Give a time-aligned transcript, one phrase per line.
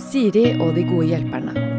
[0.00, 1.72] Siri og de gode hjelperne.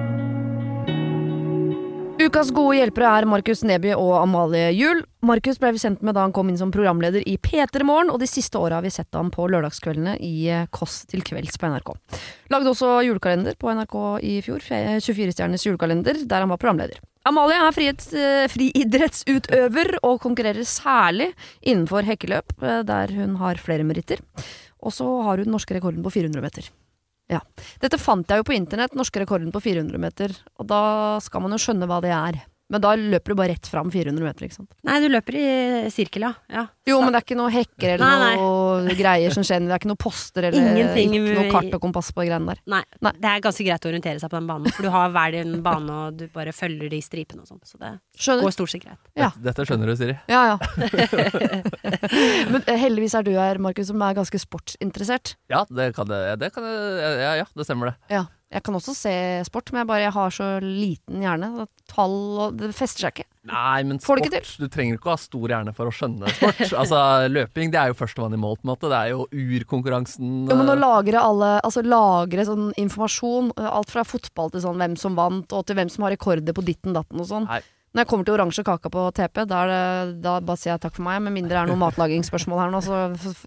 [2.23, 5.01] Ukas gode hjelpere er Markus Neby og Amalie Juel.
[5.25, 8.21] Markus ble vi sendt med da han kom inn som programleder i P3 Morgen, og
[8.21, 11.71] de siste åra har vi sett ham på lørdagskveldene i eh, Kåss til kvelds på
[11.73, 11.89] NRK.
[12.53, 13.97] Lagde også julekalender på NRK
[14.29, 17.01] i fjor, 24-stjerners julekalender, der han var programleder.
[17.27, 23.83] Amalie er frihets, eh, friidrettsutøver og konkurrerer særlig innenfor hekkeløp, eh, der hun har flere
[23.87, 24.23] meritter.
[24.83, 26.71] Og så har hun den norske rekorden på 400 meter.
[27.33, 27.41] Ja.
[27.81, 30.81] Dette fant jeg jo på internett, norske rekorden på 400 meter, og da
[31.23, 32.41] skal man jo skjønne hva det er.
[32.73, 34.71] Men da løper du bare rett fram 400 meter, ikke sant.
[34.87, 35.43] Nei, du løper i
[35.93, 36.31] sirkel, ja.
[36.49, 36.63] ja.
[36.89, 38.87] Jo, men det er ikke noe hekker eller Nei, nei.
[38.89, 39.61] noe greier som skjer.
[39.63, 42.49] Det er ikke noe poster eller Ingenting ikke noe kart og kompass på de greiene
[42.49, 42.63] der.
[42.73, 43.13] Nei, Nei.
[43.21, 45.55] det er ganske greit å orientere seg på den banen, for du har hver din
[45.63, 48.47] bane, og du bare følger de stripene og sånn, så det Skjønner.
[48.49, 48.99] går stort sett greit.
[49.21, 49.29] Ja.
[49.45, 50.17] Dette skjønner du, Siri.
[50.33, 50.57] Ja, ja.
[52.51, 55.35] men eh, heldigvis er du her, Markus, som er ganske sportsinteressert.
[55.53, 56.73] Ja, det kan det, det kan det,
[57.21, 57.95] ja, ja, det stemmer det.
[58.17, 58.25] Ja.
[58.53, 59.13] Jeg kan også se
[59.47, 61.67] sport, men jeg bare jeg har så liten hjerne.
[61.89, 63.29] Tall og Det fester seg ikke.
[63.49, 66.61] Nei, men sport, du trenger ikke å ha stor hjerne for å skjønne sport.
[66.81, 68.91] altså, Løping det er jo førstemann i mål, på en måte.
[68.93, 70.31] Det er jo urkonkurransen.
[70.47, 74.63] Jo, men å eh, lagre alle Altså lagre sånn informasjon, eh, alt fra fotball til
[74.63, 77.49] sånn hvem som vant, og til hvem som har rekorder på ditten datten og sånn.
[77.49, 77.59] Nei.
[77.93, 79.81] Når jeg kommer til oransje kaka på TP, da, det,
[80.25, 81.19] da bare sier jeg takk for meg.
[81.21, 83.01] Med mindre det er noe matlagingsspørsmål her nå, så,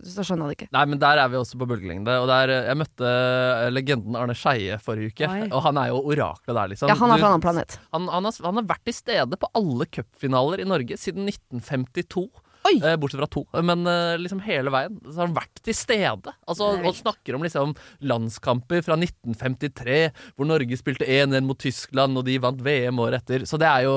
[0.06, 0.69] så skjønner jeg det ikke.
[0.77, 2.14] Nei, men der er vi også på bølgelengde.
[2.22, 5.48] Og der, eh, jeg møtte eh, legenden Arne Skeie forrige uke, Oi.
[5.50, 6.92] og han er jo oraklet der, liksom.
[6.92, 7.78] Ja, han er fra en annen planet.
[7.91, 12.28] Han, han, har, han har vært til stede på alle cupfinaler i Norge siden 1952.
[12.66, 12.75] Oi!
[12.81, 13.44] Eh, bortsett fra to.
[13.66, 16.34] Men eh, liksom hele veien så har han vært til stede.
[16.49, 17.77] Altså, og snakker om liksom
[18.10, 20.00] landskamper fra 1953,
[20.34, 23.47] hvor Norge spilte 1-1 mot Tyskland, og de vant VM året etter.
[23.49, 23.97] Så det er jo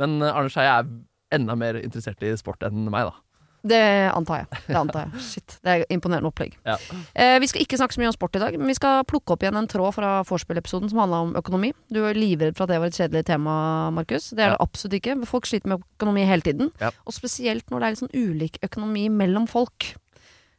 [0.00, 0.88] Men Arne Skeie er
[1.36, 3.25] enda mer interessert i sport enn meg, da.
[3.66, 3.82] Det
[4.12, 4.60] antar jeg.
[4.68, 5.22] Det antar jeg.
[5.30, 6.54] Shit, det er imponerende opplegg.
[6.66, 6.76] Ja.
[7.14, 9.34] Eh, vi skal ikke snakke så mye om sport i dag, men vi skal plukke
[9.34, 11.72] opp igjen en tråd fra vorspiel-episoden som handla om økonomi.
[11.92, 13.56] Du er livredd for at det var et kjedelig tema,
[13.96, 14.30] Markus.
[14.30, 15.18] Det er det absolutt ikke.
[15.28, 16.72] Folk sliter med økonomi hele tiden.
[16.80, 19.92] Og spesielt når det er litt sånn ulik økonomi mellom folk.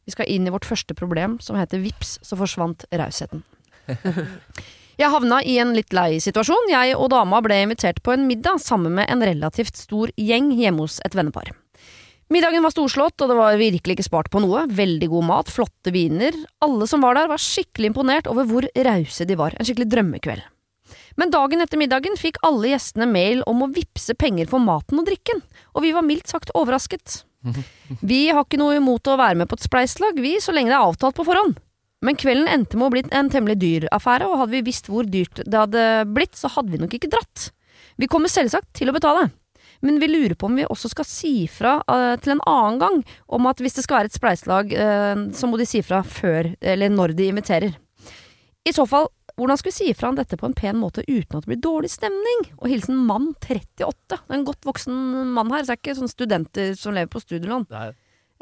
[0.08, 3.44] Vi skal inn i vårt første problem, som heter Vips, så forsvant rausheten.
[4.98, 6.72] Jeg havna i en litt lei situasjon.
[6.72, 10.88] Jeg og dama ble invitert på en middag sammen med en relativt stor gjeng hjemme
[10.88, 11.52] hos et vennepar.
[12.34, 14.66] Middagen var storslått, og det var virkelig ikke spart på noe.
[14.68, 16.36] Veldig god mat, flotte viner.
[16.64, 19.56] Alle som var der, var skikkelig imponert over hvor rause de var.
[19.56, 20.44] En skikkelig drømmekveld.
[21.18, 25.08] Men dagen etter middagen fikk alle gjestene mail om å vippse penger for maten og
[25.08, 25.40] drikken,
[25.74, 27.24] og vi var mildt sagt overrasket.
[28.12, 30.76] Vi har ikke noe imot å være med på et spleiselag, vi, så lenge det
[30.76, 31.60] er avtalt på forhånd.
[32.04, 35.08] Men kvelden endte med å bli en temmelig dyr affære, og hadde vi visst hvor
[35.08, 37.52] dyrt det hadde blitt, så hadde vi nok ikke dratt.
[37.98, 39.30] Vi kommer selvsagt til å betale.
[39.86, 43.04] Men vi lurer på om vi også skal si fra uh, til en annen gang
[43.28, 46.54] om at hvis det skal være et spleiselag, uh, så må de si fra før,
[46.62, 47.78] eller når de inviterer.
[48.68, 49.08] I så fall,
[49.38, 51.62] hvordan skal vi si fra om dette på en pen måte uten at det blir
[51.62, 52.48] dårlig stemning?
[52.58, 53.94] Og hilsen mann 38.
[54.10, 54.98] Det er en godt voksen
[55.36, 57.68] mann her, så det er ikke sånne studenter som lever på studielån.
[57.70, 57.84] Det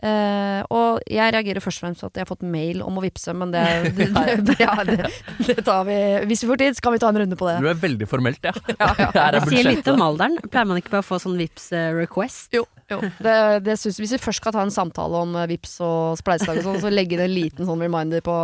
[0.03, 3.03] Eh, og jeg reagerer først og fremst på at jeg har fått mail om å
[3.05, 3.63] vippse, men det,
[3.97, 4.09] det,
[4.49, 5.09] det, ja, det,
[5.47, 5.95] det tar vi
[6.27, 7.57] Hvis vi får tid, så kan vi ta en runde på det.
[7.63, 8.53] du er veldig formelt, ja.
[8.75, 9.09] Ja, ja.
[9.27, 10.35] Er Det sier litt om alderen.
[10.51, 12.51] Pleier man ikke bare å få sånn vips eh, request?
[12.55, 12.99] Jo, jo.
[13.25, 13.35] Det,
[13.65, 16.67] det synes, hvis vi først skal ta en samtale om eh, Vips og spleiselag og
[16.67, 18.35] sånn, så legge inn en liten sånn reminder på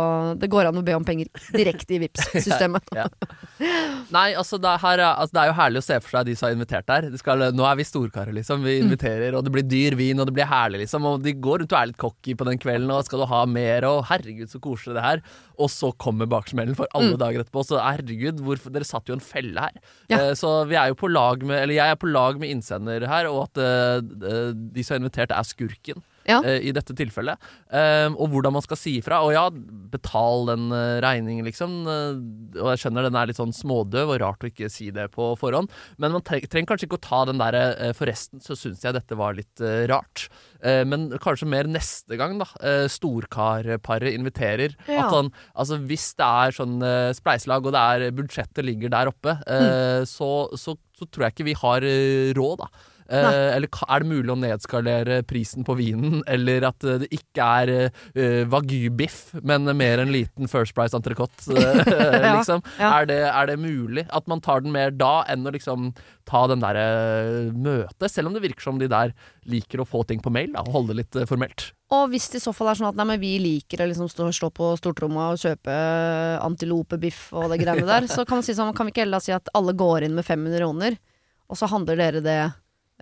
[0.42, 3.06] Det går an å be om penger direkte i vips systemet Ja.
[4.12, 6.26] Nei, altså det, er her, er- altså det er jo herlig å se for seg
[6.28, 7.06] de som har invitert der.
[7.20, 8.64] Skal, nå er vi storkarer, liksom.
[8.66, 11.06] Vi inviterer, og det blir dyr vin, og det blir herlig, liksom.
[11.12, 13.44] Og de går rundt og er litt cocky på den kvelden, og skal du ha
[13.48, 15.22] mer, og herregud, så koselig det her.
[15.62, 17.62] Og så kommer baksmellen for alle dager etterpå.
[17.68, 19.78] Så herregud, hvorfor, dere satt jo en felle her.
[20.10, 20.18] Ja.
[20.18, 23.06] Eh, så vi er jo på lag med Eller jeg er på lag med innsender
[23.08, 26.02] her, og at eh, de som har invitert, er skurken.
[26.28, 26.38] Ja.
[26.44, 27.40] eh, i dette tilfellet.
[27.72, 29.20] Eh, og hvordan man skal si ifra.
[29.26, 29.46] Og ja,
[29.92, 31.80] betal den eh, regningen, liksom.
[31.90, 35.08] Eh, og jeg skjønner den er litt sånn smådøv, og rart å ikke si det
[35.16, 35.72] på forhånd.
[36.02, 38.96] Men man tre trenger kanskje ikke å ta den derre eh, Forresten så syns jeg
[38.96, 40.28] dette var litt eh, rart.
[40.62, 42.48] Eh, men kanskje mer neste gang, da.
[42.62, 44.76] Eh, Storkarparet inviterer.
[44.86, 45.06] Ja.
[45.06, 49.10] At han, altså Hvis det er sånn eh, spleiselag, og det er budsjettet ligger der
[49.10, 50.06] oppe, mm.
[50.08, 52.88] så, så, så tror jeg ikke vi har eh, råd, da.
[53.12, 56.22] Eh, eller er det mulig å nedskalere prisen på vinen?
[56.30, 61.44] Eller at eh, det ikke er uh, wagyu-biff, men mer en liten First Price entrecôte,
[61.52, 62.62] Ja, liksom.
[62.78, 62.92] ja.
[63.02, 65.90] Er, det, er det mulig at man tar den mer da, enn å liksom
[66.28, 66.86] ta den derre
[67.52, 68.08] møtet?
[68.12, 69.12] Selv om det virker som de der
[69.48, 71.70] liker å få ting på mail, da, og holde det litt uh, formelt.
[71.92, 74.08] Og hvis det i så fall er sånn at nei, men vi liker å liksom
[74.08, 75.76] stå, stå, på stortromma og kjøpe
[76.40, 79.36] antilopebiff og det greiene der, så kan man si sånn, kan vi ikke heller si
[79.36, 80.96] at alle går inn med 500 kroner,
[81.52, 82.40] og så handler dere det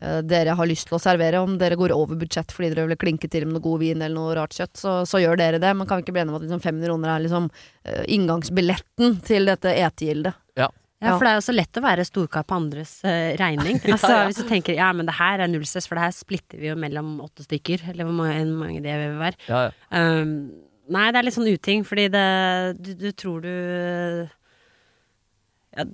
[0.00, 1.42] dere har lyst til å servere.
[1.44, 4.16] Om dere går over budsjett fordi dere vil klinke til med noe god vin eller
[4.16, 5.72] noe rart kjøtt, så, så gjør dere det.
[5.76, 9.18] Man kan vi ikke bli enige om at liksom 500 kroner er liksom uh, inngangsbilletten
[9.28, 10.38] til dette etegildet.
[10.56, 10.70] Ja.
[11.00, 11.12] Ja, Ja.
[11.16, 13.78] for det er jo så lett å være storkar på andres uh, regning.
[13.94, 14.24] Altså, ja.
[14.28, 16.68] Hvis du tenker ja, men det her er null stress, for det her splitter vi
[16.68, 19.40] jo mellom åtte stykker, eller hvor mange, mange det vil være.
[19.48, 20.02] Ja, ja.
[20.20, 20.34] Um,
[20.92, 22.26] nei, det er litt sånn uting, fordi det
[22.84, 23.54] du, du tror du
[25.76, 25.84] ja,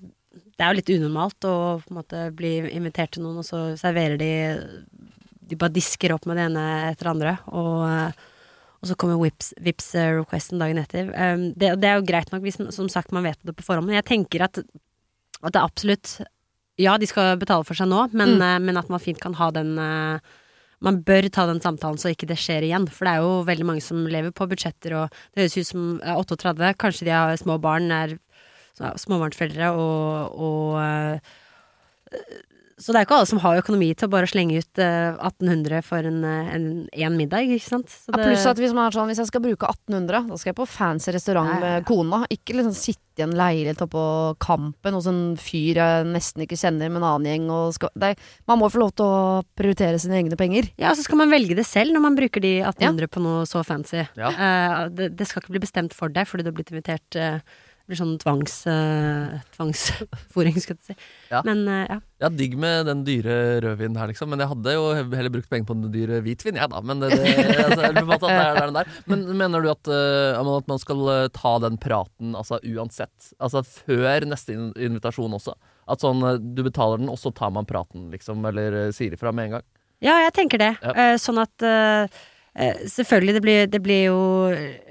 [0.56, 3.74] Det er jo litt unormalt å på en måte bli invitert til noen, og så
[3.80, 4.30] serverer de
[5.46, 8.24] De bare disker opp med det ene etter det andre, og, eh,
[8.80, 10.22] og så kommer Vips, Vips eh,
[10.58, 11.12] dagen etter.
[11.14, 13.86] Um, det, det er jo greit nok hvis som sagt man vet det på forhånd,
[13.86, 16.16] men jeg tenker at, at det er absolutt
[16.76, 18.42] Ja, de skal betale for seg nå, men, Mm.
[18.42, 19.76] eh, men at man fint kan ha den
[20.84, 22.84] man bør ta den samtalen så ikke det skjer igjen.
[22.92, 25.86] For det er jo veldig mange som lever på budsjetter, og det høres ut som
[26.04, 28.18] er 38, kanskje de har små barn, er
[28.78, 32.36] småbarnsforeldre, og, og eh,
[32.76, 35.80] Så det er ikke alle som har økonomi til å bare slenge ut eh, 1800
[35.86, 37.88] for en, eh, en, en middag, ikke sant.
[37.88, 40.52] Så Ja, pluss at hvis man er sånn, hvis jeg skal bruke 1800, da skal
[40.52, 41.80] jeg på fancy restaurant Ja, ja, ja.
[41.80, 42.22] med kona.
[42.28, 44.02] Ikke liksom sitte i en leilighet oppå
[44.44, 47.46] Kampen hos en fyr jeg nesten ikke kjenner, med en annen gjeng.
[47.48, 49.22] Og skal, det er, man må få lov til å
[49.56, 50.68] prioritere sine egne penger.
[50.76, 53.64] Ja, så skal man velge det selv når man bruker de 1800 på noe så
[53.64, 54.04] fancy.
[54.20, 54.34] Ja.
[54.36, 57.40] Uh, det, det skal ikke bli bestemt for deg fordi du har blitt invitert eh,
[57.40, 60.96] Det blir sånn tvangs, uh, tvangsfòring, skal jeg si.
[61.30, 61.42] Ja.
[61.46, 61.98] Men uh, ja.
[62.16, 64.30] Ja, digg med den dyre rødvinen her, liksom.
[64.32, 66.80] Men jeg hadde jo heller brukt penger på den dyre hvitvin, jeg, da.
[66.80, 67.34] Men, det, det,
[67.66, 67.90] altså,
[68.24, 68.94] det er, er den der.
[69.12, 73.32] Men mener du at, uh, at man skal eh, ta den praten altså, uansett?
[73.36, 75.54] Altså før neste in invitasjon også?
[75.90, 78.44] At sånn eh, du betaler den, og så tar man praten, liksom?
[78.48, 79.66] Eller eh, sier ifra med en gang?
[80.04, 80.72] Ja, jeg tenker det.
[80.82, 82.16] Eh, sånn at eh,
[82.56, 84.18] eh, Selvfølgelig, det blir, det blir jo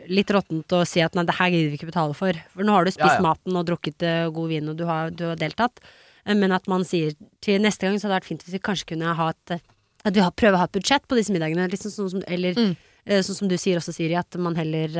[0.09, 2.37] litt råttent å si at nei, det her gidder vi ikke betale for.
[2.53, 3.25] For nå har du spist Ja, ja.
[3.25, 5.79] maten og drukket eh, god vin, og du har, du har deltatt.
[6.25, 7.13] Eh, men at man sier
[7.45, 9.55] til neste gang så hadde det vært fint hvis vi kanskje kunne ha et
[10.05, 11.65] At vi har, prøver å ha et budsjett på disse middagene.
[11.71, 12.75] Liksom sånn som, eller Mm.
[13.05, 14.93] eh, sånn som du sier også, Siri, at man heller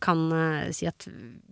[0.00, 0.28] kan
[0.72, 1.06] si at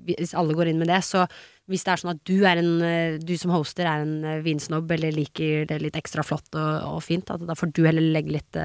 [0.07, 1.27] hvis alle går inn med det, så
[1.71, 5.13] hvis det er sånn at du, er en, du som hoster er en vinsnobb eller
[5.15, 8.59] liker det litt ekstra flott og, og fint, at da får du heller legge litt,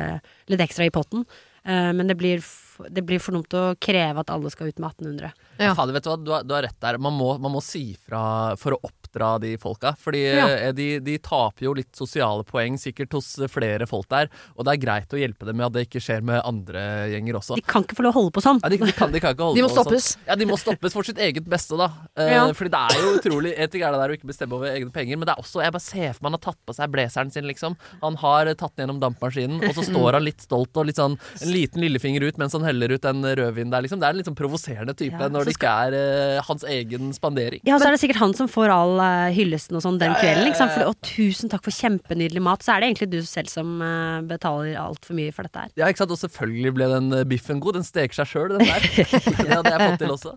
[0.49, 1.25] litt ekstra i potten.
[1.67, 2.41] Men det blir,
[2.77, 5.31] f- det blir for dumt å kreve at alle skal ut med 1800.
[5.59, 5.73] Ja.
[5.77, 6.97] Fader, vet du hva, du har, du har rett der.
[7.01, 9.95] Man må, man må si fra for å oppdra de folka.
[9.97, 10.47] Fordi Ja.
[10.67, 14.27] eh, de, de taper jo litt sosiale poeng sikkert hos flere folk der.
[14.57, 17.39] Og det er greit å hjelpe dem med at det ikke skjer med andre gjenger
[17.39, 17.55] også.
[17.55, 18.59] De kan ikke få lov å holde på sånn.
[18.63, 19.87] Ja, de, de, kan, de kan ikke holde De må på sånn.
[19.87, 20.09] stoppes.
[20.27, 21.89] Ja, de må stoppes for sitt eget beste, da.
[22.17, 22.45] Eh, Ja.
[22.57, 24.91] Fordi det er jo utrolig En ting er det der å ikke bestemme over egne
[24.93, 26.91] penger, men det er også Jeg bare ser for meg han har tatt på seg
[26.91, 27.75] blazeren sin, liksom.
[28.01, 31.15] Han har tatt den gjennom dampmaskinen, og så står han litt stolt og litt sånn
[31.41, 33.99] en liten lillefinger ut mens han heller ut den rødvinen der, liksom.
[34.01, 37.13] Det er en litt sånn provoserende type Ja, når det ikke er eh, hans egen
[37.15, 37.61] spandering.
[37.67, 40.17] Ja, så er det sikkert han som får all eh, hyllesten og sånn den Ja,
[40.17, 40.51] ja, kvelden.
[40.51, 40.67] Ja, ja.
[40.73, 42.65] For, og tusen takk for kjempenydelig mat.
[42.65, 45.73] Så er det egentlig du selv som uh, betaler altfor mye for dette her.
[45.79, 46.15] Ja, ikke sant?
[46.15, 47.79] Og selvfølgelig ble den eh, biffen god.
[47.79, 48.87] Den steker seg sjøl, den der.
[49.47, 50.33] Det hadde jeg fått til også.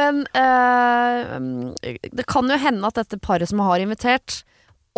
[0.00, 4.42] Men eh, det kan jo hende at dette paret som har invitert,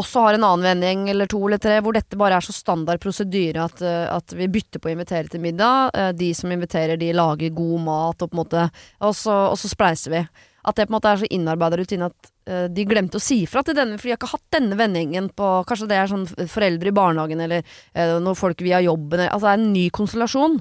[0.01, 3.01] også har en annen vending eller to eller tre, hvor dette bare er så standard
[3.03, 5.91] prosedyre at, eh, at vi bytter på å invitere til middag.
[5.95, 8.69] Eh, de som inviterer, de lager god mat, og på en måte
[9.01, 10.23] Og så, og så spleiser vi.
[10.67, 13.43] At det på en måte er så innarbeida rutine at uh, de glemte å si
[13.49, 16.29] fra til denne, for de har ikke hatt denne vendingen på Kanskje det er sånn
[16.29, 20.61] foreldre i barnehagen, eller uh, noen folk via jobben Altså det er en ny konstellasjon.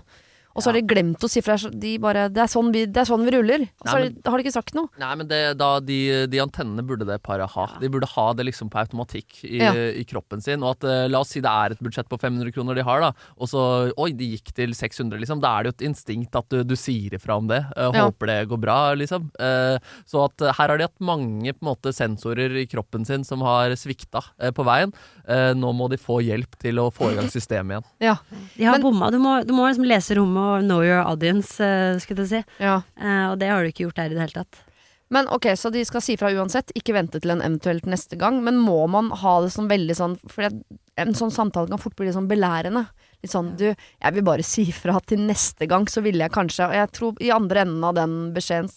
[0.60, 1.56] Og så har de glemt å si fra.
[1.72, 3.64] De bare, det, er sånn vi, det er sånn vi ruller.
[3.80, 4.90] Og så Nei, har, de, har de ikke sagt noe.
[5.00, 7.66] Nei, men det, da, de, de antennene burde det paret ha.
[7.80, 9.72] De burde ha det liksom på automatikk i, Ja.
[9.74, 10.62] i kroppen sin.
[10.68, 13.00] Og at eh, La oss si det er et budsjett på 500 kroner de har,
[13.08, 13.64] da og så
[14.00, 15.40] Oi, de gikk til 600, liksom.
[15.44, 17.62] Da er det jo et instinkt at du, du sier ifra om det.
[17.78, 18.06] eh, Ja.
[18.10, 19.30] Håper det går bra, liksom.
[19.40, 19.78] Eh,
[20.10, 23.42] så at her har de hatt mange på en måte sensorer i kroppen sin som
[23.48, 24.22] har svikta
[24.56, 24.92] på veien.
[25.30, 27.88] Eh, nå må de få hjelp til å få i gang systemet igjen.
[28.10, 28.16] Ja.
[28.58, 29.10] De har Men- bomma.
[29.14, 32.42] Du må, du må liksom lese rommet og know your audience, uh, skulle jeg si.
[32.64, 32.82] ja.
[33.00, 34.64] Eh, og det har du ikke gjort der i det hele tatt.
[35.10, 38.44] Men ok, så de skal si fra uansett, ikke vente til en eventuelt neste gang.
[38.46, 42.06] Men må man ha det som veldig sånn For en sånn samtale kan fort bli
[42.06, 42.84] litt sånn belærende.
[43.24, 46.68] Litt sånn du, jeg vil bare si fra til neste gang, så ville jeg kanskje
[46.70, 48.70] Og jeg tror i andre enden av den beskjeden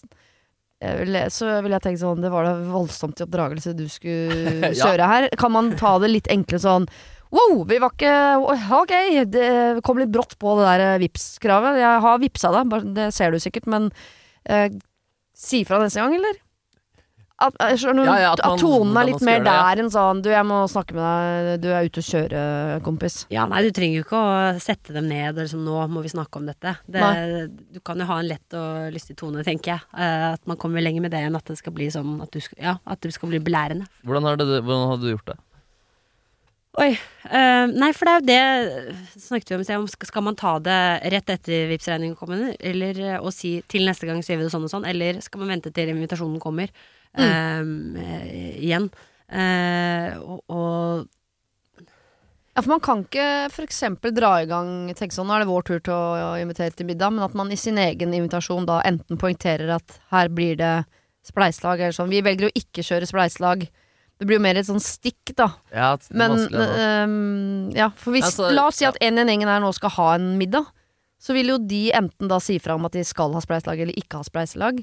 [0.82, 4.72] jeg vil- så vil jeg tenke sånn Det var da voldsomt i oppdragelse du skulle
[4.80, 5.28] kjøre her.
[5.38, 6.88] Kan man ta det litt enkle sånn
[7.32, 8.14] Wow, vi var ikke
[8.82, 8.94] Ok,
[9.32, 9.48] det
[9.86, 11.80] kom litt brått på det der Vipps-kravet.
[11.80, 13.90] Jeg har vippsa deg, det ser du sikkert, men
[14.44, 14.68] eh,
[15.36, 16.40] si fra neste gang, eller?
[17.42, 20.20] At, jeg skjønner, Ja, ja, at at, tonen er litt mer det, der enn sånn
[20.22, 22.42] Du, jeg må snakke med deg, du er ute å kjøre,
[22.86, 23.16] kompis.
[23.34, 26.12] Ja, nei, du trenger jo ikke å sette dem ned og liksom nå må vi
[26.12, 26.76] snakke om dette.
[26.86, 27.08] Det,
[27.74, 29.86] du kan jo ha en lett og lystig tone, tenker jeg.
[29.96, 32.38] Uh, at man kommer lenger med det enn at det skal bli sånn at du
[32.44, 33.88] skal, ja, at det skal bli belærende.
[34.06, 35.40] Hvordan, har det, hvordan har du gjort det?
[36.80, 36.94] Oi.
[37.28, 39.82] Uh, nei, for det er jo det snakket vi om i sted.
[39.82, 40.76] om Skal man ta det
[41.12, 44.72] rett etter Vipps-regningen kommer, eller og si til neste gang sier vi det sånn og
[44.72, 46.72] sånn, eller skal man vente til invitasjonen kommer
[47.12, 47.60] eh,
[48.56, 48.88] igjen?
[49.28, 51.10] Uh, og, og
[52.52, 55.52] Ja, for man kan ikke for eksempel dra i gang tenke sånn, nå er det
[55.52, 58.80] vår tur til å invitere til middag, men at man i sin egen invitasjon da
[58.88, 60.74] enten poengterer at her blir det
[61.28, 62.12] spleiselag, eller sånn.
[62.12, 63.68] Vi velger å ikke kjøre spleiselag.
[64.22, 65.48] Det blir jo mer et sånn stikk, da.
[65.74, 69.32] Ja, det Men vanskelig, ja, for hvis Altså, La oss si at en i den
[69.32, 70.68] gjengen her nå skal ha en middag.
[71.18, 73.98] Så vil jo de enten da si fra om at de skal ha spleiselag eller
[73.98, 74.78] ikke ha spleiselag.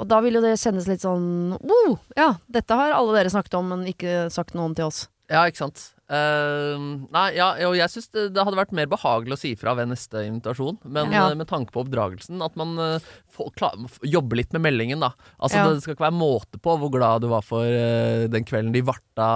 [0.00, 3.54] Og da vil jo det kjennes litt sånn oh, ja, dette har alle dere snakket
[3.58, 5.04] om, men ikke sagt noe om til oss.
[5.30, 5.82] Ja, ikke sant.
[6.10, 6.74] Eh,
[7.14, 9.92] nei, ja, og jeg syns det, det hadde vært mer behagelig å si fra ved
[9.92, 10.80] neste invitasjon.
[10.84, 11.28] Men Ja.
[11.30, 12.98] uh, med tanke på oppdragelsen, at man uh,
[13.30, 15.12] får, klar, jobber litt med meldingen, da.
[15.38, 15.68] Altså, Ja.
[15.70, 18.82] Det skal ikke være måte på hvor glad du var for eh, den kvelden de
[18.82, 19.30] varta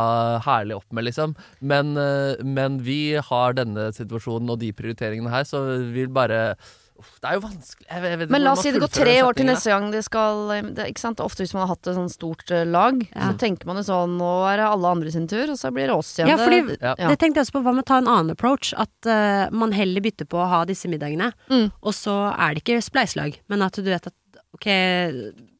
[0.45, 1.37] herlig opp med, liksom.
[1.61, 5.63] Men, eh, men vi har denne situasjonen og de prioriteringene her, så
[5.93, 6.57] vi vil bare
[6.97, 8.93] Uff, Det er jo vanskelig jeg, vet- jeg vet Men la oss si det går
[8.95, 11.19] tre år til neste gang de skal det, Ikke sant?
[11.25, 13.33] Ofte hvis man har hatt et sånn stort eh, lag, Ja.
[13.33, 15.87] så tenker man jo sånn Nå er det alle andre sin tur, og så blir
[15.91, 16.29] det oss igjen.
[16.31, 17.09] Ja, fordi Det- ja.
[17.09, 17.63] Det tenkte jeg også på.
[17.67, 18.73] Hva med å ta en annen approach?
[18.79, 21.73] At uh, man heller bytter på å ha disse middagene, Mm.
[21.83, 24.15] og så er det ikke spleiselag, men at du vet at
[24.55, 24.67] ok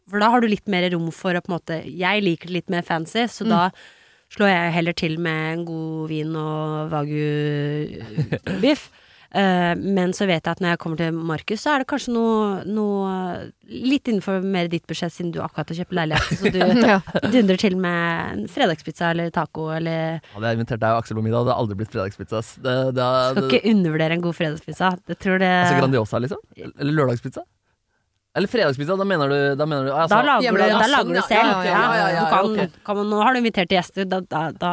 [0.09, 2.53] For da har du litt mer rom for å på en måte Jeg liker det
[2.53, 3.49] litt mer fancy, så Mm.
[3.49, 3.71] da
[4.31, 8.91] slår jeg heller til med en god vin og wagyu-biff.
[9.35, 12.13] Eh, men så vet jeg at når jeg kommer til Markus, så er det kanskje
[12.15, 13.15] noe, noe
[13.67, 16.39] litt innenfor mer ditt budsjett, siden du akkurat har kjøpt leilighet.
[16.39, 16.61] Så du
[16.93, 17.01] ja.
[17.33, 21.27] dundrer til med en fredagspizza eller taco eller Hadde jeg invitert deg og Aksel på
[21.27, 22.45] middag, hadde det aldri blitt fredagspizza.
[22.63, 24.95] Det, det, Skal ikke undervurdere en god fredagspizza.
[25.11, 26.47] Det tror det altså Grandiosa, liksom?
[26.63, 27.43] Eller lørdagspizza?
[28.35, 31.19] Eller fredagspizza, da mener du, da mener du Da altså- lager du, da lager du
[31.19, 31.27] ja.
[31.27, 31.51] selv.
[31.51, 34.73] Ja, ja, ja, ja, kan, kan man, nå har du invitert gjester, da, da, da,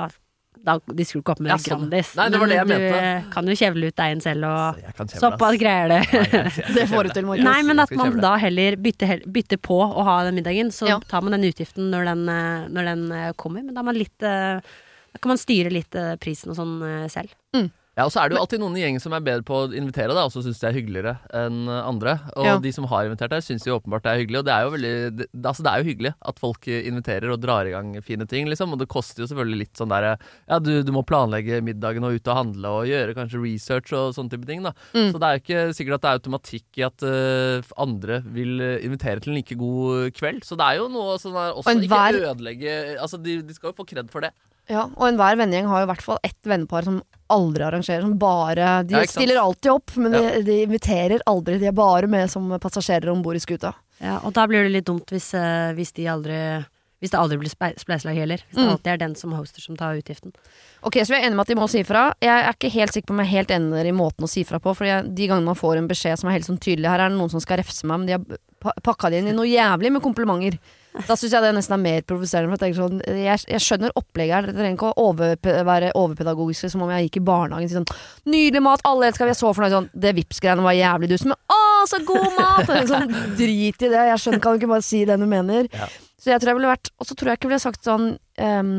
[0.63, 1.88] da disker du ikke opp med Ja, sånn.
[1.89, 2.12] Grandis.
[2.15, 3.00] Nei, det var det jeg Men mente.
[3.25, 6.00] Du kan jo kjevle ut deigen selv, og Jeg såpass greier det.
[6.12, 7.44] Nei, jeg- jeg- jeg Det får du til, Markus.
[7.44, 11.00] Nei, men at man da heller bytter, bytter på å ha den middagen, så Ja.
[11.00, 13.63] tar man den utgiften når den, eh, når den eh, kommer.
[13.65, 17.34] Men da, man litt, eh, da kan man styre litt eh, prisen og sånn selv.
[17.53, 17.72] selv.
[17.98, 19.71] Ja, og så er det jo alltid noen i gjengen som er bedre på å
[19.75, 22.13] invitere, da, og som syns det er hyggeligere enn andre.
[22.39, 22.53] Og Ja.
[22.57, 24.39] de som har invitert deg, syns jo åpenbart det er hyggelig.
[24.39, 27.41] Og det er jo veldig det, altså det er jo hyggelig at folk inviterer og
[27.43, 28.71] drar i gang fine ting, liksom.
[28.71, 30.13] Og det koster jo selvfølgelig litt sånn derre
[30.48, 34.15] Ja, du, du må planlegge middagen og ut og handle og gjøre kanskje research og
[34.15, 34.71] sånne type ting, da.
[34.95, 35.12] Mm.
[35.12, 38.55] Så det er jo ikke sikkert at det er automatikk i at uh, andre vil
[38.88, 40.45] invitere til en like god kveld.
[40.48, 43.71] Så det er jo noe sånn der også Og ikke ødelegge Altså, de, de skal
[43.74, 44.31] jo få kred for det.
[44.71, 48.01] Ja, og enhver vennegjeng har jo i hvert fall ett vennepar som aldri arrangerer.
[48.05, 50.21] Som bare De Ja, stiller alltid opp, men Ja.
[50.38, 51.57] de, de inviterer aldri.
[51.59, 53.73] De er bare med som passasjerer om bord i skuta.
[54.01, 56.65] Ja, og da blir det litt dumt hvis, eh, hvis de aldri
[57.01, 58.38] hvis det aldri blir spleiselag heller.
[58.45, 58.71] Hvis det Mm.
[58.75, 60.35] alltid er den som hoster som tar utgiften.
[60.83, 62.13] Ok, så vi er enige med at de må si fra.
[62.21, 64.43] Jeg er ikke helt sikker på om jeg er helt enig i måten å si
[64.43, 64.75] fra på.
[64.77, 67.17] For de gangene man får en beskjed som er helt sånn tydelig Her er det
[67.17, 69.91] noen som skal refse meg, men de har pa- pakka det inn i noe jævlig
[69.91, 70.59] med komplimenter.
[70.91, 72.51] Da syns jeg det nesten er mer provoserende.
[72.51, 74.48] For jeg, tenker sånn, jeg, jeg skjønner opplegget her.
[74.50, 77.71] Dere trenger ikke å overpe være overpedagogiske som om jeg gikk i barnehagen.
[77.71, 77.88] Sånn,
[78.31, 79.75] Nydelig mat, alle elsker, vi er så fornøyd.
[79.75, 82.74] Sånn, det Vipps-greiene var jævlig dust, men å, så god mat!
[82.91, 84.07] Sånn, drit i det.
[84.12, 85.71] Jeg skjønner, kan du ikke bare si det du mener?
[85.71, 85.88] Ja.
[86.21, 88.75] Så jeg tror jeg ville vært Og så tror jeg ikke ville sagt sånn um,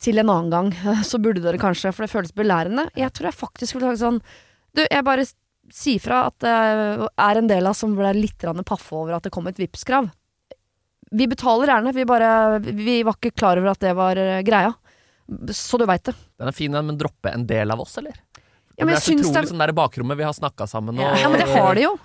[0.00, 0.72] til en annen gang,
[1.10, 2.88] så burde dere kanskje, for det føles belærende.
[2.98, 4.22] Jeg tror jeg faktisk ville sagt sånn
[4.76, 5.26] Du, jeg bare
[5.70, 9.26] sier fra at det er en del av oss som ble litt paffe over at
[9.26, 10.08] det kom et Vipps-krav.
[11.10, 14.72] Vi betaler gjerne, vi bare Vi var ikke klar over at det var eh, greia.
[15.54, 16.14] Så du veit det.
[16.38, 18.14] Den er fin, den, men droppe en del av oss, eller?
[18.76, 20.66] Ja, men det jeg er så syns utrolig det sånn der bakrommet, vi har snakka
[20.70, 21.96] sammen og Ja, men det har de jo.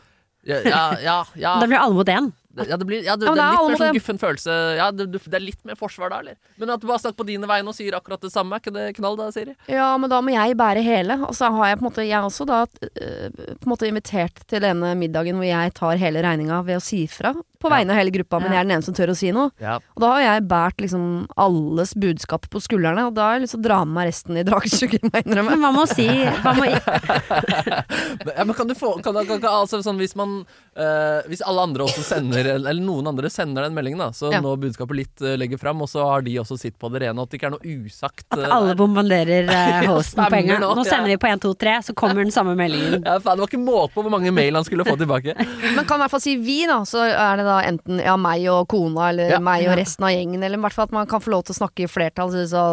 [0.46, 0.60] Ja,
[1.02, 1.54] ja, ja.
[1.62, 2.28] Da blir alle mot én.
[2.56, 3.96] Ja, det, blir, ja, det, Ja, det det er er litt mer sånn en.
[3.98, 4.54] guffen følelse.
[4.78, 6.38] Ja, det, det er litt mer forsvar da, eller?
[6.62, 8.76] Men at du bare snakker på dine vegne og sier akkurat det samme, er ikke
[8.78, 9.56] det knall da, Siri?
[9.74, 11.18] Ja, men da må jeg bære hele.
[11.28, 14.40] Og så har jeg på en måte Jeg også da øh, på en måte invitert
[14.48, 17.34] til denne middagen hvor jeg tar hele regninga ved å si fra
[17.66, 19.52] på vegne av hele gruppa, men jeg er den eneste som tør å si noe.
[19.62, 19.78] Ja.
[19.96, 21.06] Og da har jeg båret liksom
[21.42, 24.40] alles budskap på skuldrene, og da har jeg lyst til å dra med meg resten
[24.40, 25.56] i dragsuget, må jeg innrømme.
[25.56, 26.08] Men hva med å si
[26.46, 26.76] hva med,
[28.36, 31.64] Ja, men kan du få kan, kan, kan, altså, sånn, Hvis man uh, Hvis alle
[31.68, 34.42] andre også sender Eller noen andre sender den meldingen, da så Ja.
[34.44, 37.16] nå budskapet litt uh, legger fram, og så har de også sitt på det rene,
[37.20, 38.26] og at det ikke er noe usagt.
[38.32, 40.62] At eh, alle bombarderer eh, hosten på en gang.
[40.64, 41.16] nå, Nå sender ja.
[41.16, 43.04] de på 1, 2, 3, så kommer den samme meldingen.
[43.06, 45.36] ja, faen, det var ikke måte på hvor mange mail han skulle få tilbake.
[45.76, 46.82] Men kan i hvert fall si vi, da.
[46.88, 49.40] Så er det da enten ja, meg og kona, eller Ja.
[49.40, 51.54] meg og resten av gjengen, eller i hvert fall at man kan få lov til
[51.56, 52.32] å snakke i flertall.
[52.32, 52.64] Så, så,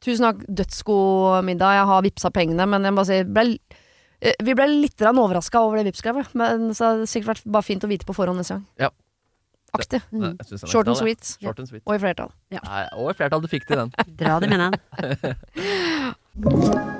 [0.00, 3.58] tusen takk, dødsgod middag, jeg har vippsa pengene, men jeg må bare si ble,
[4.22, 7.62] eh, vi ble litt overraska over det Vipps-skrevet, men så har det sikkert vært bare
[7.68, 8.66] fint å vite på forhånd neste gang.
[8.78, 8.88] Ja.
[9.72, 10.02] Aktig.
[10.12, 10.34] Er
[10.66, 11.36] Short and sweet.
[11.40, 11.82] Short and sweet.
[11.86, 12.30] Og i flertall.
[12.50, 13.90] Nei, og i flertall, du fikk til den.
[14.18, 14.74] Dra det med den.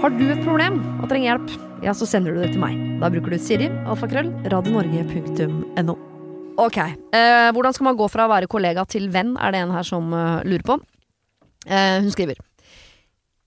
[0.00, 1.50] Har du et problem og trenger hjelp,
[1.84, 2.78] ja, så sender du det til meg.
[3.02, 5.96] Da bruker du Siri, alfakrøll, radionorge.no.
[6.60, 9.74] Ok, eh, hvordan skal man gå fra å være kollega til venn, er det en
[9.76, 10.78] her som uh, lurer på.
[11.68, 12.40] Eh, hun skriver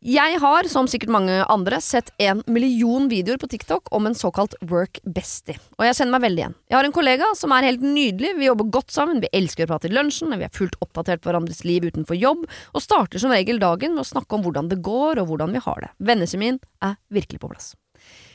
[0.04, 4.52] Jeg har, som sikkert mange andre, sett en million videoer på TikTok om en såkalt
[4.68, 6.56] work bestie, og jeg kjenner meg veldig igjen.
[6.68, 9.72] Jeg har en kollega som er helt nydelig, vi jobber godt sammen, vi elsker å
[9.72, 12.44] prate i lunsjen, vi er fullt oppdatert på hverandres liv utenfor jobb,
[12.76, 15.64] og starter som regel dagen med å snakke om hvordan det går og hvordan vi
[15.64, 15.94] har det.
[16.12, 17.72] Vennekjemien er virkelig på plass.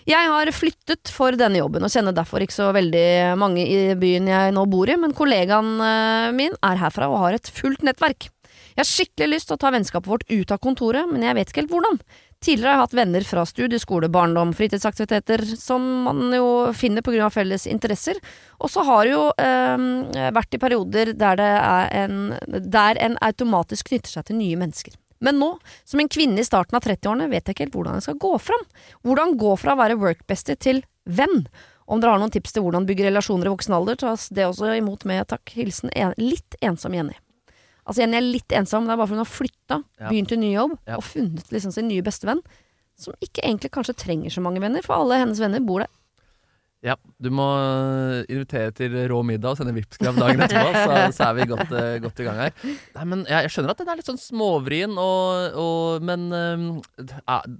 [0.09, 4.33] Jeg har flyttet for denne jobben, og kjenner derfor ikke så veldig mange i byen
[4.33, 8.31] jeg nå bor i, men kollegaen eh, min er herfra og har et fullt nettverk.
[8.79, 11.49] Jeg har skikkelig lyst til å ta vennskapet vårt ut av kontoret, men jeg vet
[11.51, 11.97] ikke helt hvordan.
[12.39, 16.47] Tidligere har jeg hatt venner fra studie, skole, barndom, fritidsaktiviteter, som man jo
[16.79, 18.23] finner på grunn av felles interesser,
[18.63, 23.91] og så har det jo eh, vært i perioder der, er en, der en automatisk
[23.91, 24.95] knytter seg til nye mennesker.
[25.27, 28.07] Men nå, som en kvinne i starten av 30-årene, vet jeg ikke helt hvordan jeg
[28.07, 28.67] skal gå fram.
[29.03, 31.49] Hvordan gå fra å være workbestie til venn?
[31.91, 34.71] Om dere har noen tips til hvordan bygge relasjoner i voksen alder, tas det også
[34.79, 35.51] imot med takk.
[35.59, 37.19] Hilsen en, litt ensom Jenny.
[37.89, 40.09] Altså Jenny er litt ensom, det er bare fordi hun har flytta, Ja.
[40.13, 40.97] begynt i ny jobb, Ja.
[41.01, 42.43] og funnet liksom sin nye bestevenn.
[42.99, 45.89] Som ikke egentlig kanskje trenger så mange venner, for alle hennes venner bor der.
[46.85, 51.25] Ja, du må øh, invitere til rå middag og sende Vipps-krav dagen etterpå, så, så
[51.27, 52.53] er vi godt, øh, godt i gang her.
[52.95, 56.69] Nei, men jeg, jeg skjønner at den er litt sånn småvrien, og, og, men øh,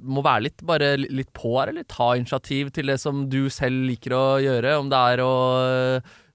[0.07, 3.89] må være litt, bare litt på her, eller ta initiativ til det som du selv
[3.91, 5.33] liker å gjøre, om det er å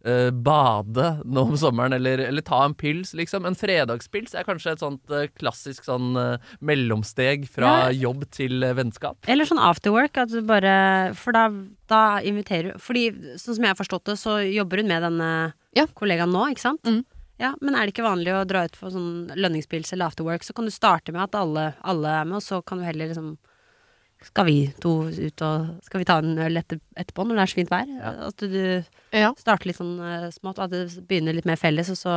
[0.06, 3.46] øh, bade nå om sommeren, eller, eller ta en pils, liksom.
[3.48, 7.92] En fredagspils er kanskje et sånt øh, klassisk sånn øh, mellomsteg fra Ja.
[8.10, 9.18] jobb til vennskap.
[9.28, 11.48] Eller sånn afterwork, at du bare For da,
[11.88, 13.08] da inviterer du Fordi
[13.40, 15.32] sånn som jeg har forstått det, så jobber hun med denne
[15.76, 15.86] Ja.
[15.96, 16.84] kollegaen nå, ikke sant?
[16.84, 17.04] Mm.
[17.40, 20.54] Ja, Men er det ikke vanlig å dra ut for sånn lønningspils eller afterwork, så
[20.54, 23.38] kan du starte med at alle, alle er med, og så kan du heller liksom
[24.24, 27.52] skal vi to ut og Skal vi ta en øl etter, etterpå når det er
[27.52, 27.94] så fint vær?
[28.30, 28.84] At du
[29.14, 29.34] Ja.
[29.38, 32.16] starter litt sånn eh, smått, at det begynner litt mer felles, og så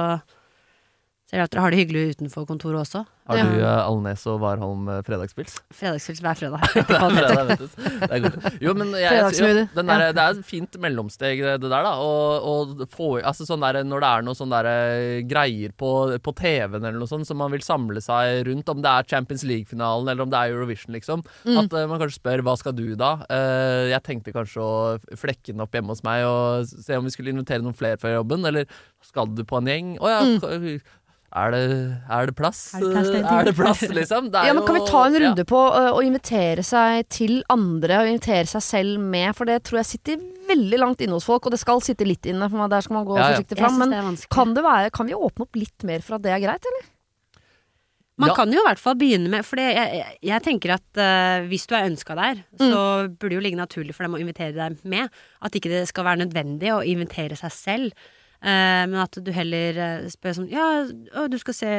[1.26, 3.00] Ser at dere har det hyggelig utenfor kontoret også.
[3.26, 3.70] Har du ja.
[3.82, 5.56] Alnes og Warholm eh, fredagspils?
[5.74, 6.62] Fredagspils hver fredag.
[6.86, 8.52] Fredag, det.
[8.62, 11.96] Jo, men jeg, jo, den der, det er et fint mellomsteg, det der, da.
[11.98, 15.90] Og, og få, altså, sånn der, når det er noe sånn eh, greier på,
[16.22, 19.42] på TV-en eller noe sånt som man vil samle seg rundt, om det er Champions
[19.50, 21.24] League-finalen eller om det er Eurovision, liksom.
[21.42, 21.58] Mm.
[21.64, 23.16] At uh, man kanskje spør hva skal du da?
[23.26, 27.16] Uh, jeg tenkte kanskje å flekke den opp hjemme hos meg og se om vi
[27.16, 28.46] skulle invitere noen flere fra jobben.
[28.46, 28.70] Eller
[29.02, 29.90] skal du på en gjeng?
[29.98, 30.22] Å ja.
[30.22, 30.78] Mm.
[31.36, 31.62] Er det,
[32.08, 32.60] er det plass?
[32.74, 34.30] Er det plass Er det plass, liksom?
[34.32, 35.20] Det er Ja, men Kan vi ta en ja.
[35.26, 39.34] runde på ø, å invitere seg til andre, og invitere seg selv med?
[39.36, 42.24] For det tror jeg sitter veldig langt inne hos folk, og det skal sitte litt
[42.30, 43.36] inne, for der skal man gå Ja, ja.
[43.36, 43.76] forsiktig fram.
[43.82, 46.44] Men det kan, det være, kan vi åpne opp litt mer for at det er
[46.46, 46.88] greit, eller?
[48.16, 48.34] Man Ja.
[48.38, 51.66] kan jo i hvert fall begynne med For jeg, jeg, jeg tenker at uh, hvis
[51.68, 52.78] du er ønska der, så
[53.12, 55.12] burde det jo ligge naturlig for dem å invitere deg med.
[55.44, 57.92] At ikke det skal være nødvendig å invitere seg selv.
[58.42, 60.66] Eh, men at du heller eh, spør sånn Ja,
[61.16, 61.70] å, du skal se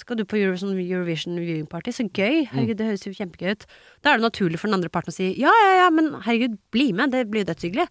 [0.00, 1.94] Skal du på Euro, sånn Eurovision viewing party?
[1.94, 2.42] Så gøy!
[2.50, 3.68] Herregud, det høres jo kjempegøy ut.
[4.02, 6.58] Da er det naturlig for den andre parten å si ja, ja, ja, men herregud,
[6.74, 7.14] bli med!
[7.14, 7.86] Det blir jo dødshyggelig.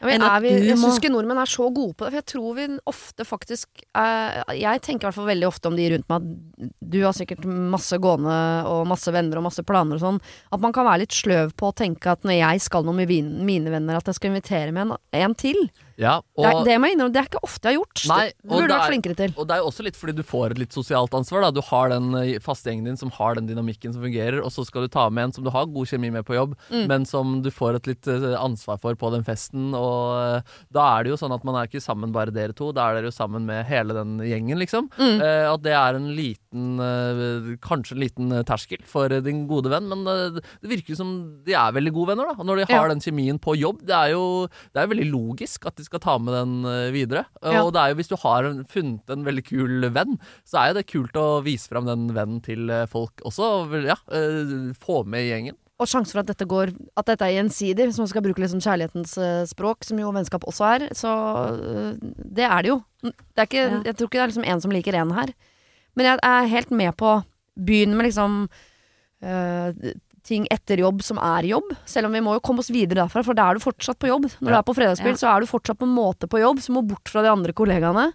[0.00, 2.12] Ja, vi, jeg syns ikke nordmenn er så gode på det.
[2.14, 5.76] For jeg tror vi ofte faktisk eh, Jeg tenker i hvert fall veldig ofte om
[5.76, 8.38] de rundt meg at du har sikkert masse gående
[8.70, 10.22] og masse venner og masse planer og sånn.
[10.56, 13.12] At man kan være litt sløv på å tenke at når jeg skal noe med
[13.44, 15.60] mine venner, at jeg skal invitere med en, en til.
[16.00, 18.02] Ja, Det, er, og, det må jeg innrømme, det er ikke ofte jeg har gjort.
[18.08, 19.34] Nei, det burde du vært er- flinkere til.
[19.36, 21.42] og det er jo også litt fordi du får et litt sosialt ansvar.
[21.44, 21.50] Da.
[21.52, 24.64] Du har den eh, faste gjengen din som har den dynamikken som fungerer, og så
[24.66, 26.86] skal du ta med en som du har god kjemi med på jobb, Mm.
[26.88, 29.74] men som du får et litt eh, ansvar for på den festen.
[29.74, 32.72] Og eh, da er det jo sånn at man er ikke sammen bare dere to,
[32.72, 34.88] da er dere jo sammen med hele den gjengen, liksom.
[34.96, 35.20] Mm.
[35.20, 36.40] Eh, at det er en liten
[37.62, 41.92] Kanskje en liten terskel for din gode venn, men det virker som de er veldig
[41.94, 42.34] gode venner, da.
[42.40, 42.94] Og når de har Ja.
[42.94, 46.14] den kjemien på jobb, det er jo det er veldig logisk at de skal ta
[46.22, 47.24] med den eh, videre.
[47.42, 47.64] Eh, Ja.
[47.66, 50.78] Og det er jo hvis du har funnet en veldig kul venn, så er jo
[50.80, 53.50] det kult å vise fram den vennen til eh, folk også.
[53.84, 53.98] Ja,
[54.80, 55.58] få med gjengen.
[55.80, 58.60] Og sjansen for at dette, går, at dette er gjensidig, hvis man skal bruke liksom
[58.60, 59.14] kjærlighetens
[59.48, 61.12] språk, som jo vennskap også er, så
[62.04, 62.76] det er det jo.
[63.00, 63.78] Det er ikke, Ja.
[63.88, 65.32] Jeg tror ikke det er liksom en som liker en her.
[65.96, 67.14] Men jeg er helt med på
[67.60, 68.36] Begynn med liksom
[69.24, 69.72] eh,
[70.22, 71.70] ting etter jobb som er jobb.
[71.86, 74.08] Selv om vi må jo komme oss videre derfra, for da er du fortsatt på
[74.10, 74.28] jobb.
[74.40, 75.20] Når du er på fredagsspill, Ja.
[75.22, 77.52] så er du fortsatt på en måte på jobb, som må bort fra de andre
[77.52, 78.12] kollegaene.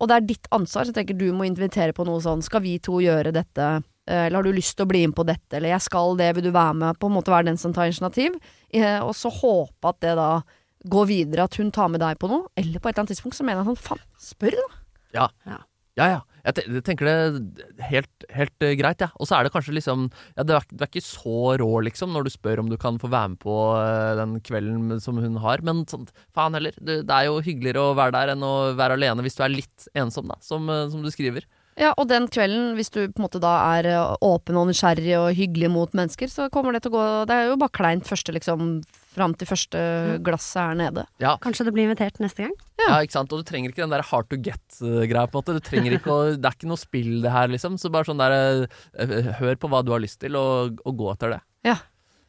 [0.00, 2.60] Og det er ditt ansvar, så jeg tenker du må invitere på noe sånn Skal
[2.62, 3.82] vi to gjøre dette?
[4.08, 5.56] Eh, Eller har du lyst til å bli med på dette?
[5.58, 6.98] Eller jeg skal det, vil du være med?
[6.98, 8.38] På en måte være den som tar initiativ.
[8.72, 10.42] Eh, Og så håpe at det da
[10.88, 12.46] går videre, at hun tar med deg på noe.
[12.56, 14.68] Eller på et eller annet tidspunkt så mener jeg sånn, faen, spør da.
[15.12, 15.58] Ja, ja.
[15.98, 16.20] ja.
[16.20, 19.10] te- jeg tenker det helt, helt eh, greit, jeg.
[19.10, 19.18] Ja.
[19.20, 22.26] Og så er det kanskje liksom ja, du, er, er ikke så rå, liksom, når
[22.26, 25.64] du spør om du kan få være med på eh, den kvelden som hun har.
[25.66, 26.76] Men sånn, faen heller.
[26.80, 29.54] Det, det er jo hyggeligere å være der enn å være alene hvis du er
[29.54, 31.46] litt ensom, da, som, eh, som du skriver.
[31.80, 33.86] Ja, og den kvelden, hvis du på en måte da er
[34.26, 37.46] åpen og nysgjerrig og hyggelig mot mennesker, så kommer det til å gå Det er
[37.48, 39.80] jo bare kleint første, liksom, fram til første
[40.26, 41.04] glasset er nede.
[41.22, 42.54] Ja, Kanskje du blir invitert neste gang?
[42.80, 43.00] Ja.
[43.02, 43.32] ikke sant?
[43.34, 45.26] Og du trenger ikke den der hard to get-greia.
[45.30, 47.76] på en måte Du trenger ikke å, Det er ikke noe spill, det her, liksom.
[47.80, 51.10] Så bare sånn der eh, Hør på hva du har lyst til, og, og gå
[51.12, 51.40] etter det.
[51.66, 51.76] Ja.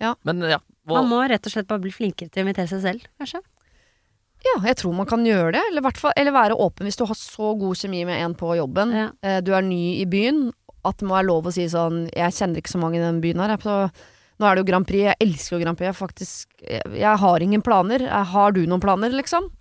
[0.01, 0.15] Ja.
[0.25, 0.59] Men ja.
[0.89, 3.43] Man må rett og slett bare bli flinkere til å invitere seg selv, kanskje.
[4.41, 5.61] Ja, jeg tror man kan gjøre det.
[5.69, 5.85] Eller,
[6.17, 8.95] eller være åpen hvis du har så god kjemi med en på jobben.
[8.97, 9.09] Ja.
[9.21, 10.47] Eh, du er ny i byen.
[10.81, 13.19] At det må være lov å si sånn Jeg kjenner ikke så mange i den
[13.21, 13.51] byen her.
[13.53, 13.75] jeg, Så
[14.41, 15.05] nå er det jo Grand Prix.
[15.11, 15.91] Jeg elsker jo Grand Prix.
[15.93, 18.07] Jeg, faktisk, jeg, jeg har ingen planer.
[18.09, 19.51] Jeg, har du noen planer, liksom?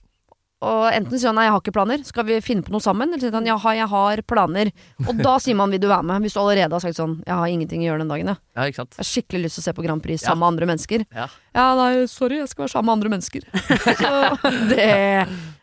[0.60, 2.02] Og enten sier han nei, jeg har ikke planer.
[2.04, 3.08] Skal vi finne på noe sammen?
[3.08, 4.68] Eller sier han jaha, jeg har planer.
[5.08, 6.20] Og da sier man vil du være med?
[6.26, 8.40] Hvis du allerede har sagt sånn jeg har ingenting å gjøre den dagen, jeg.
[8.58, 8.98] ja, ikke sant?
[8.98, 10.26] Jeg har skikkelig lyst til å se på Grand Prix Ja.
[10.34, 11.06] sammen med andre mennesker.
[11.16, 11.26] Ja.
[11.56, 13.48] Ja, nei, sorry, jeg skal være sammen med andre mennesker.
[14.02, 14.90] Så det,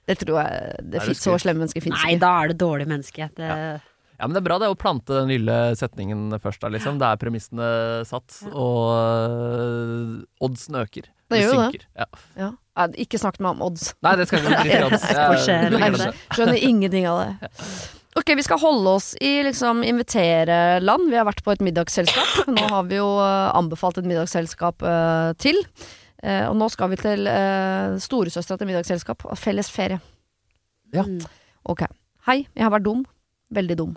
[0.09, 2.89] det tror jeg det det finnes Så slemme mennesker fins Nei, da er det dårlig
[2.89, 3.29] menneske.
[3.37, 3.77] Det, Ja,
[4.25, 6.97] men det er bra det å plante den lille setningen først da, liksom.
[7.01, 7.67] Det er premissene
[8.09, 10.15] satt, og øh,
[10.47, 11.11] oddsen øker.
[11.27, 11.83] Det gjør jo det.
[11.99, 12.07] Ja.
[12.39, 12.49] Ja.
[12.77, 13.91] Nei, ikke snakk med om odds.
[14.05, 14.89] Nei, det skal vi ikke
[15.97, 16.09] det.
[16.37, 17.51] skjønner ingenting av det.
[18.17, 21.09] Ok, vi skal holde oss i liksom invitere-land.
[21.11, 22.47] Vi har vært på et middagsselskap.
[22.49, 25.59] Nå har vi jo eh, anbefalt et middagsselskap uh, til.
[26.23, 29.27] Uh, og nå skal vi til uh, storesøstera til middagsselskap.
[29.37, 30.01] Felles ferie.
[30.95, 31.05] Ja.
[31.69, 31.85] Ok.
[32.25, 33.05] Hei, jeg har vært dum.
[33.53, 33.93] Veldig dum.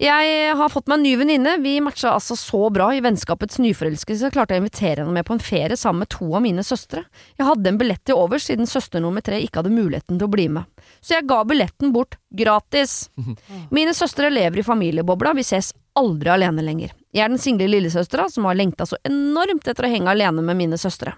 [0.00, 1.58] Jeg har fått meg en ny venninne.
[1.60, 4.30] Vi matcha altså så bra i vennskapets nyforelskelse.
[4.30, 7.02] Jeg klarte å invitere henne med på en ferie sammen med to av mine søstre.
[7.36, 10.32] Jeg hadde en billett til overs siden søster nummer tre ikke hadde muligheten til å
[10.32, 10.64] bli med.
[11.04, 13.10] Så jeg ga billetten bort gratis.
[13.76, 16.94] Mine søstre lever i familiebobla, vi ses aldri alene lenger.
[17.12, 20.56] Jeg er den single lillesøstera som har lengta så enormt etter å henge alene med
[20.56, 21.12] mine søstre.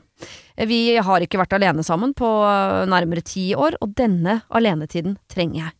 [0.58, 5.60] Vi har ikke vært alene sammen på øh, nærmere ti år, og denne alenetiden trenger
[5.68, 5.76] jeg.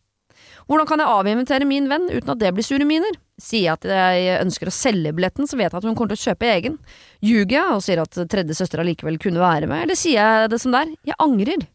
[0.69, 3.17] Hvordan kan jeg avinvitere min venn uten at det blir sure miner?
[3.41, 6.21] Sier jeg at jeg ønsker å selge billetten, så vet jeg at hun kommer til
[6.21, 6.79] å kjøpe egen.
[7.25, 10.61] Ljuger jeg og sier at tredje søster allikevel kunne være med, eller sier jeg det
[10.63, 10.93] som det er?
[11.11, 11.65] Jeg angrer.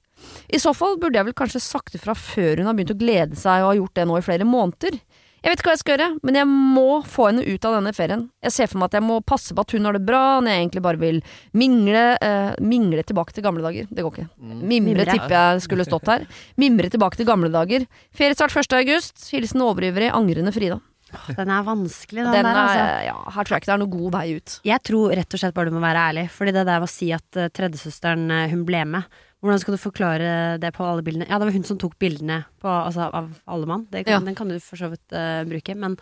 [0.49, 3.39] I så fall burde jeg vel kanskje sagt ifra før hun har begynt å glede
[3.39, 4.97] seg og har gjort det nå i flere måneder.
[5.39, 7.93] Jeg vet ikke hva jeg skal gjøre, men jeg må få henne ut av denne
[7.95, 8.25] ferien.
[8.45, 10.55] Jeg ser for meg at jeg må passe på at hun har det bra, når
[10.55, 11.21] jeg egentlig bare vil
[11.59, 13.87] mingle, eh, mingle tilbake til gamle dager.
[13.91, 14.29] Det går ikke.
[14.43, 15.07] Mimre, Mimre.
[15.07, 16.27] tipper jeg skulle stått her.
[16.59, 17.87] Mimre tilbake til gamle dager.
[18.11, 18.79] Feriestart 1.
[18.83, 19.29] august.
[19.31, 20.81] Hilsen overivrig, angrende Frida.
[21.09, 22.81] Den er vanskelig, den, Den der, altså.
[22.85, 24.57] er, ja, her tror jeg ikke det er noen god vei ut.
[24.69, 26.27] Jeg tror rett og slett bare du må være ærlig.
[26.35, 29.77] Fordi det der med å si at uh, tredjesøsteren eh, hun ble med Hvordan skal
[29.77, 31.27] du forklare det på alle bildene?
[31.29, 33.85] Ja, det var hun som tok bildene på, altså, av alle mann.
[33.93, 34.25] Det kan, Ja.
[34.27, 35.77] Den kan du for så vidt uh, bruke.
[35.79, 35.95] Men,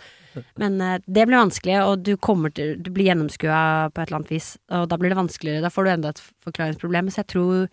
[0.57, 2.15] men uh, det blir vanskelig, og du,
[2.57, 4.55] til, du blir gjennomskua på et eller annet vis.
[4.73, 5.67] Og da blir det vanskeligere.
[5.67, 7.13] Da får du enda et forklaringsproblem.
[7.13, 7.69] Så jeg tror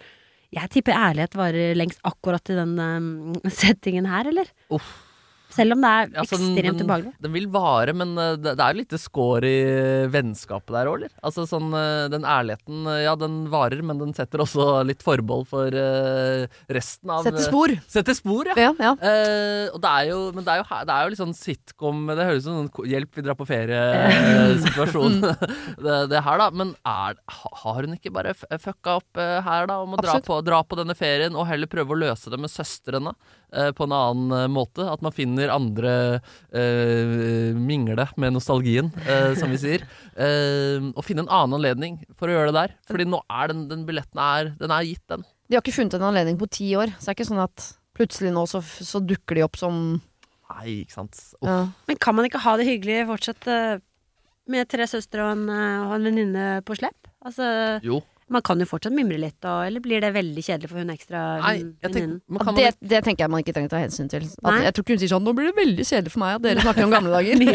[0.53, 4.51] Jeg tipper ærlighet varer lengst akkurat i den um, settingen her, eller?
[4.69, 4.91] Uff.
[5.53, 7.13] Selv om det er Altså, ekstremt den- ubehagelig.
[7.21, 9.57] Den vil vare, men eh, det, det er jo lite skår i
[10.13, 11.13] vennskapet der òg, eller?
[11.23, 15.45] Altså sånn eh, Den ærligheten, eh, ja, den varer, men den setter også litt forbehold
[15.49, 17.73] for uh, resten av Sette spor.
[17.91, 18.57] Setter spor, ja.
[18.57, 18.93] Ja, ja.
[18.97, 22.03] Uh, og det er jo, men det er jo, det er jo litt sånn sitcom
[22.09, 25.19] Det høres ut som sånn hjelp, vi drar på ferie-situasjon.
[25.85, 26.49] det, det her, da.
[26.53, 27.19] Men er,
[27.63, 29.79] har hun ikke bare fucka opp her, da?
[29.83, 32.51] Om å dra på, dra på denne ferien og heller prøve å løse det med
[32.51, 33.13] søstrene
[33.77, 34.85] på en annen eh, måte?
[34.89, 35.93] At man finner andre
[36.53, 39.85] uh, mingle med nostalgien, uh, som vi sier.
[40.17, 42.75] Uh, og finne en annen anledning for å gjøre det der.
[42.89, 45.25] Fordi nå er den, den billetten er, den er gitt, den.
[45.49, 47.69] De har ikke funnet en anledning på ti år, så det er ikke sånn at
[47.93, 49.79] plutselig nå så, så dukker de opp som
[50.53, 51.17] Nei, ikke sant.
[51.39, 51.47] Uff.
[51.47, 51.59] ja.
[51.89, 53.81] Men kan man ikke ha det hyggelig fortsatt eh,
[54.53, 57.09] med tre søstre og en, eh, og en venninne på slepp?
[57.23, 57.47] Altså,
[57.85, 58.01] Jo.
[58.33, 61.21] Man kan jo fortsatt mimre litt, og, eller blir det veldig kjedelig for hun ekstra
[61.43, 61.53] Nei,
[61.85, 62.17] venninnen?
[62.27, 64.25] man Ja, kan det, det tenker jeg man ikke trenger å ta hensyn til.
[64.43, 66.45] At, jeg tror ikke hun sier sånn 'nå blir det veldig kjedelig for meg at
[66.47, 67.37] dere snakker om gamle dager'.
[67.43, 67.53] Mye.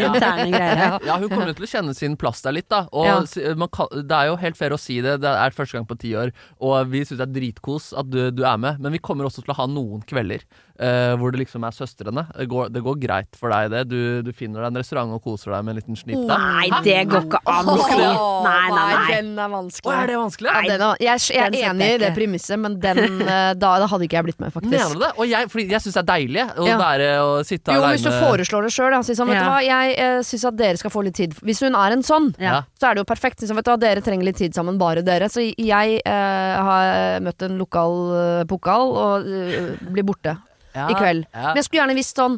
[0.49, 0.89] Ja.
[1.05, 2.85] Ja, hun kommer jo til å kjenne sin plass der litt, da.
[2.91, 3.53] Og Ja.
[3.59, 5.97] man kan, det er jo helt fair å si det, det er første gang på
[5.99, 8.99] ti år, og vi syns det er dritkos at du, du er med, men vi
[9.03, 10.43] kommer også til å ha noen kvelder
[10.79, 12.25] uh, hvor det liksom er søstrene.
[12.37, 13.83] Det går, det går greit for deg, det.
[13.91, 16.37] Du, du finner deg en restaurant og koser deg med en liten snipp der.
[16.39, 17.97] Nei, det går ikke an å si!
[17.99, 19.07] Nei, nei, nei.
[19.15, 19.89] Den er vanskelig.
[19.91, 20.49] Å, er det vanskelig?
[20.53, 22.99] Ja, den jeg, jeg er enig jeg i det premisset, men den,
[23.33, 24.73] eh, da, da hadde ikke jeg blitt med, faktisk.
[24.73, 25.11] Mener du det?
[25.17, 26.77] Og jeg, fordi jeg syns det er deilig å Ja.
[26.81, 28.97] være og sitte Jo, hvis du foreslår det sjøl.
[29.07, 31.33] Si sånn, vet du hva, jeg eh, syns at dere skal få litt tid.
[31.45, 32.63] Hvis hun er en sånn, Ja.
[32.79, 33.41] så er det jo perfekt.
[33.41, 35.29] Liksom, vet du hva, dere trenger litt tid sammen, bare dere.
[35.31, 40.35] Så jeg eh, har møtt en lokal uh, pokal og uh, blir borte
[40.75, 41.25] ja, i kveld.
[41.33, 42.37] Men jeg skulle gjerne visst sånn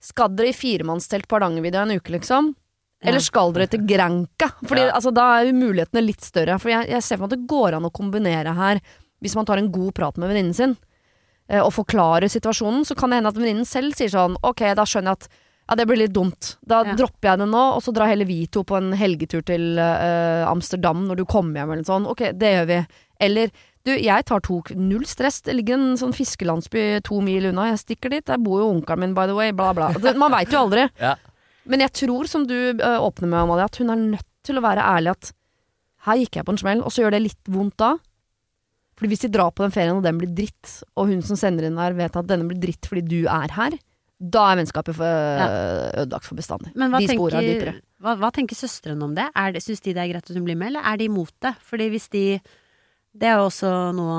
[0.00, 2.52] Skal dere i firemannstelt på Hardangervidda en uke, liksom?
[3.04, 4.48] Eller skal dere til Granca?
[4.66, 4.92] Fordi Ja.
[4.96, 6.58] altså, Da er jo mulighetene litt større.
[6.58, 8.80] For jeg, jeg ser for meg at det går an å kombinere her,
[9.22, 10.76] hvis man tar en god prat med venninnen sin,
[11.48, 14.82] eh, og forklarer situasjonen, så kan det hende at venninnen selv sier sånn Ok, da
[14.84, 15.28] skjønner jeg at
[15.68, 16.56] ja, det blir litt dumt.
[16.66, 16.94] Da Ja.
[16.96, 20.48] dropper jeg det nå, og så drar heller vi to på en helgetur til uh,
[20.48, 22.08] Amsterdam når du kommer hjem, eller noe sånt.
[22.08, 22.86] Ok, det gjør vi.
[23.20, 23.50] Eller
[23.84, 25.42] du, jeg tar to Null stress.
[25.42, 27.68] Det ligger en sånn fiskelandsby to mil unna.
[27.70, 28.24] Jeg stikker dit.
[28.24, 29.50] Der bor jo onkelen min, by the way.
[29.52, 29.92] Bla, bla.
[30.16, 30.88] Man veit jo aldri.
[31.00, 31.14] Ja.
[31.68, 34.64] Men jeg tror, som du øh, åpner med, Amalie, at hun er nødt til å
[34.64, 35.32] være ærlig at
[36.08, 37.96] her gikk jeg på en smell, og så gjør det litt vondt da.
[38.98, 41.68] Fordi hvis de drar på den ferien, og den blir dritt, og hun som sender
[41.68, 43.76] inn der vet at denne blir dritt fordi du er her,
[44.18, 45.50] da er vennskapet for, ja.
[46.02, 46.72] ødelagt for bestandig.
[46.74, 47.74] Men hva de tenker, er dypere.
[48.02, 49.28] hva, hva tenker søstrene om det?
[49.38, 51.34] Er det Syns de det er greit at hun blir med, eller er de imot
[51.44, 51.54] det?
[51.68, 52.24] Fordi hvis de
[53.18, 54.18] Det er jo også noe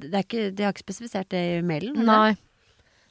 [0.00, 1.98] det er ikke, De har ikke spesifisert det i mailen?
[1.98, 2.06] Eller?
[2.30, 2.36] Nei,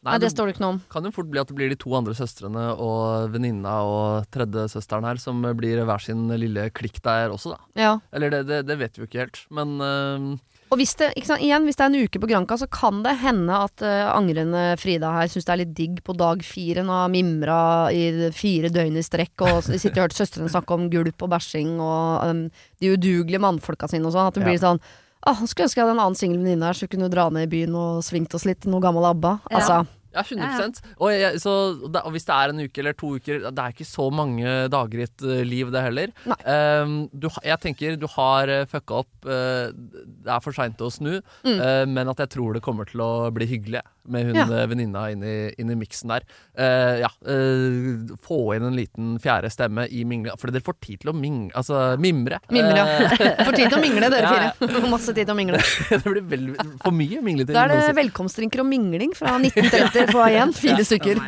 [0.06, 0.82] Nei, det det står det ikke noe om.
[0.94, 5.04] kan jo fort bli at det blir de to andre søstrene og venninna og tredjesøsteren
[5.04, 7.60] her som blir hver sin lille klikk der også, da.
[7.76, 7.98] Ja.
[8.16, 10.38] Eller det, det, det vet vi jo ikke helt, men uh...
[10.70, 13.16] Og hvis det, sant, igjen, hvis det er en uke på Granka, så kan det
[13.24, 16.84] hende at uh, angrende Frida her syns det er litt digg på dag fire.
[16.86, 17.58] Nå har mimra
[17.90, 21.74] i fire døgn i strekk og sitter og hørt søstrene snakke om gulp og bæsjing
[21.82, 22.44] og um,
[22.80, 24.30] de udugelige mannfolka sine og sånn.
[24.30, 24.52] At det Ja.
[24.52, 24.84] blir sånn
[25.28, 27.48] Åh, skulle ønske jeg hadde en annen singel venninne her, så vi kunne dra ned
[27.50, 28.64] i byen og svingt oss litt.
[28.72, 29.40] Noe gammel ABBA.
[29.52, 29.58] Ja.
[29.60, 29.80] Altså,
[30.10, 31.52] Ja, 100% og, jeg, så,
[31.94, 34.54] da- og hvis det er en uke eller to uker Det er ikke så mange
[34.74, 36.10] dager i et eh, liv, det heller.
[36.50, 39.12] Ehm, du, jeg tenker du har uh, fucka opp.
[39.22, 41.60] Uh, det er for seint å snu, Mm.
[41.62, 44.46] uh, men at jeg tror det kommer til å bli hyggelig med hun Ja.
[44.48, 46.24] eh, venninna inn i, inn i miksen der.
[46.58, 50.36] Uh, ja, uh, få inn en liten fjerde stemme i mingla.
[50.40, 52.40] For dere får tid til å ming, altså, mimre.
[52.50, 52.86] mimre, ja.
[53.46, 54.84] Får tid til å mingle, dere Ja, fire.
[54.90, 55.60] Masse tid til å mingle.
[55.90, 56.46] det blir vel,
[56.84, 57.54] for mye mingletid.
[57.56, 60.54] Da er det velkomstdrinker og mingling fra 1930 på igjen.
[60.58, 61.22] Fire stykker.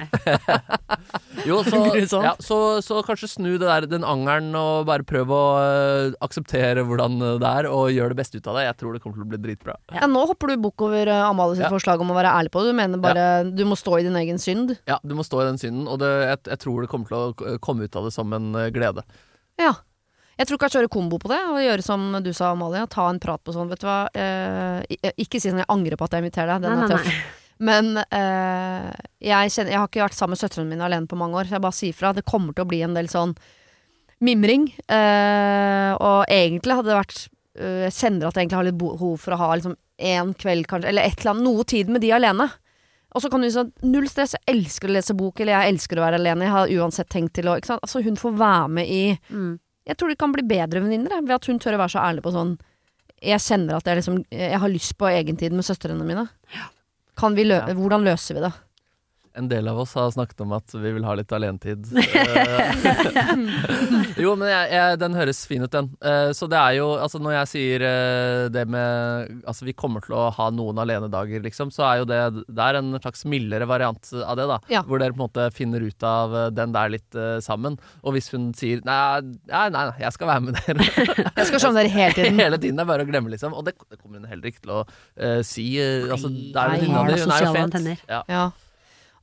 [1.48, 1.80] Jo, så,
[2.22, 6.84] ja, så, så kanskje snu det der, den angeren og bare prøv å uh, akseptere
[6.86, 8.66] hvordan det er, og gjør det beste ut av det.
[8.68, 9.78] Jeg tror det kommer til å bli dritbra.
[9.96, 11.72] Ja, nå hopper du bukk over uh, Amalie sitt Ja.
[11.74, 12.68] forslag om å være ærlig på på.
[12.70, 14.76] Du mener bare du må stå i din egen synd?
[14.90, 17.18] Ja, du må stå i den synden, og det, jeg, jeg tror det kommer til
[17.22, 19.04] å komme ut av det som en eh, glede.
[19.62, 19.74] Ja.
[20.40, 22.86] Jeg tror kanskje gjøre kombo på det, og gjøre som du sa, Amalie.
[22.90, 24.00] Ta en prat på sånn, vet du hva.
[24.16, 26.96] Eh, ikke si sånn 'jeg angrer på at jeg inviterer deg', den Nei, er nei,
[26.96, 27.06] tøff.
[27.06, 27.22] nei.
[27.62, 28.88] Men eh,
[29.22, 31.60] jeg, kjenner, jeg har ikke vært sammen med søstrene mine alene på mange år, så
[31.60, 32.14] jeg bare sier fra.
[32.18, 33.36] Det kommer til å bli en del sånn
[34.26, 34.66] mimring.
[34.90, 37.22] Eh, og egentlig hadde det vært
[37.60, 40.68] eh, Jeg kjenner at jeg egentlig har litt behov for å ha liksom en kveld,
[40.70, 42.50] kanskje, eller et eller annet, noe tid med de alene.
[43.12, 45.74] Og så kan du si at Null stress, jeg elsker å lese bok, eller jeg
[45.74, 46.48] elsker å være alene.
[46.48, 47.84] Jeg har uansett tenkt til å ikke sant?
[47.84, 49.60] Altså, hun får være med i Mm.
[49.90, 52.22] Jeg tror de kan bli bedre venninner ved at hun tør å være så ærlig
[52.22, 52.52] på sånn
[53.26, 56.28] Jeg kjenner at jeg liksom Jeg har lyst på egentid med søstrene mine.
[57.18, 57.74] Kan vi lø Ja.
[57.74, 58.54] Hvordan løser vi det?
[59.34, 61.88] En del av oss har snakket om at vi vil ha litt alenetid.
[62.22, 62.84] Eh,
[64.24, 65.88] jo, men jeg, jeg, den høres fin ut, den.
[66.06, 70.04] Eh, så det er jo Altså, når jeg sier eh, det med Altså, vi kommer
[70.04, 73.68] til å ha noen alenedager, liksom, så er jo det Det er en slags mildere
[73.70, 74.60] variant av det, da.
[74.72, 74.84] Ja.
[74.88, 77.78] Hvor dere på en måte finner ut av den der litt uh, sammen.
[78.04, 80.88] Og hvis hun sier nei, nei, nei, nei, jeg skal være med dere
[81.40, 82.42] Jeg skal skjønne dere hele tiden.
[82.42, 83.56] hele tiden, det er bare å glemme, liksom.
[83.58, 85.72] Og det, det kommer hun heller ikke til å uh, si.
[85.80, 88.06] Uh, altså, det er Nei, venninna di, hun er jo antenner.
[88.10, 88.26] Ja.
[88.32, 88.50] Ja.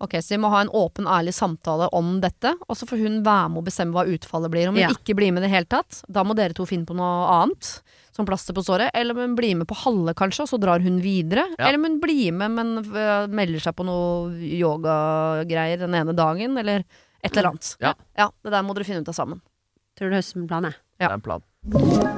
[0.00, 3.16] Ok, Så vi må ha en åpen, ærlig samtale om dette, og så får hun
[3.26, 4.68] være med å bestemme hva utfallet blir.
[4.68, 4.90] Om hun Ja.
[4.94, 7.82] ikke blir med i det hele tatt, da må dere to finne på noe annet.
[8.12, 8.90] Som plaster på såret.
[8.94, 11.44] Eller om hun blir med på halve, kanskje, og så drar hun videre.
[11.58, 11.66] Ja.
[11.68, 16.58] Eller om hun blir med, men øh, melder seg på noe yogagreier den ene dagen,
[16.58, 16.82] eller
[17.22, 17.76] et eller annet.
[17.80, 17.94] Ja.
[18.16, 19.40] ja, Det der må dere finne ut av sammen.
[19.98, 20.74] Tror det høres ut som en plan, jeg.
[20.98, 22.17] Det er en plan.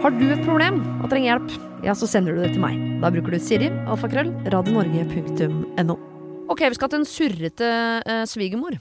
[0.00, 2.78] Har du et problem og trenger hjelp, ja, så sender du det til meg.
[3.02, 5.96] Da bruker du Siri, alfakrøll, radionorge.no.
[6.50, 8.78] Ok, vi skal til en surrete eh, svigermor.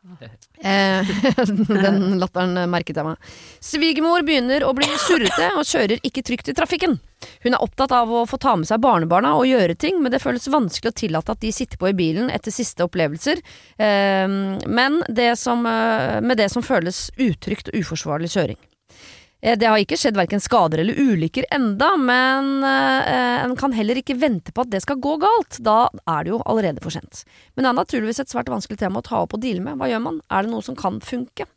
[0.60, 1.06] Eh,
[1.84, 3.30] den latteren merket jeg meg.
[3.64, 6.98] Svigermor begynner å bli surrete og kjører ikke trygt i trafikken.
[7.44, 10.20] Hun er opptatt av å få ta med seg barnebarna og gjøre ting, men det
[10.20, 13.40] føles vanskelig å tillate at de sitter på i bilen etter siste opplevelser,
[13.80, 14.28] eh,
[14.68, 18.60] men det som, eh, med det som føles utrygt og uforsvarlig kjøring.
[19.42, 23.96] Eh, Det har ikke skjedd hverken skader eller ulykker enda, men eh, en kan heller
[24.00, 25.60] ikke vente på at det skal gå galt.
[25.64, 27.24] Da er det jo allerede for sent.
[27.54, 29.78] Men det er naturligvis et svært vanskelig tema å ta opp og deale med.
[29.80, 30.20] Hva gjør man?
[30.30, 31.48] Er det noe som kan funke?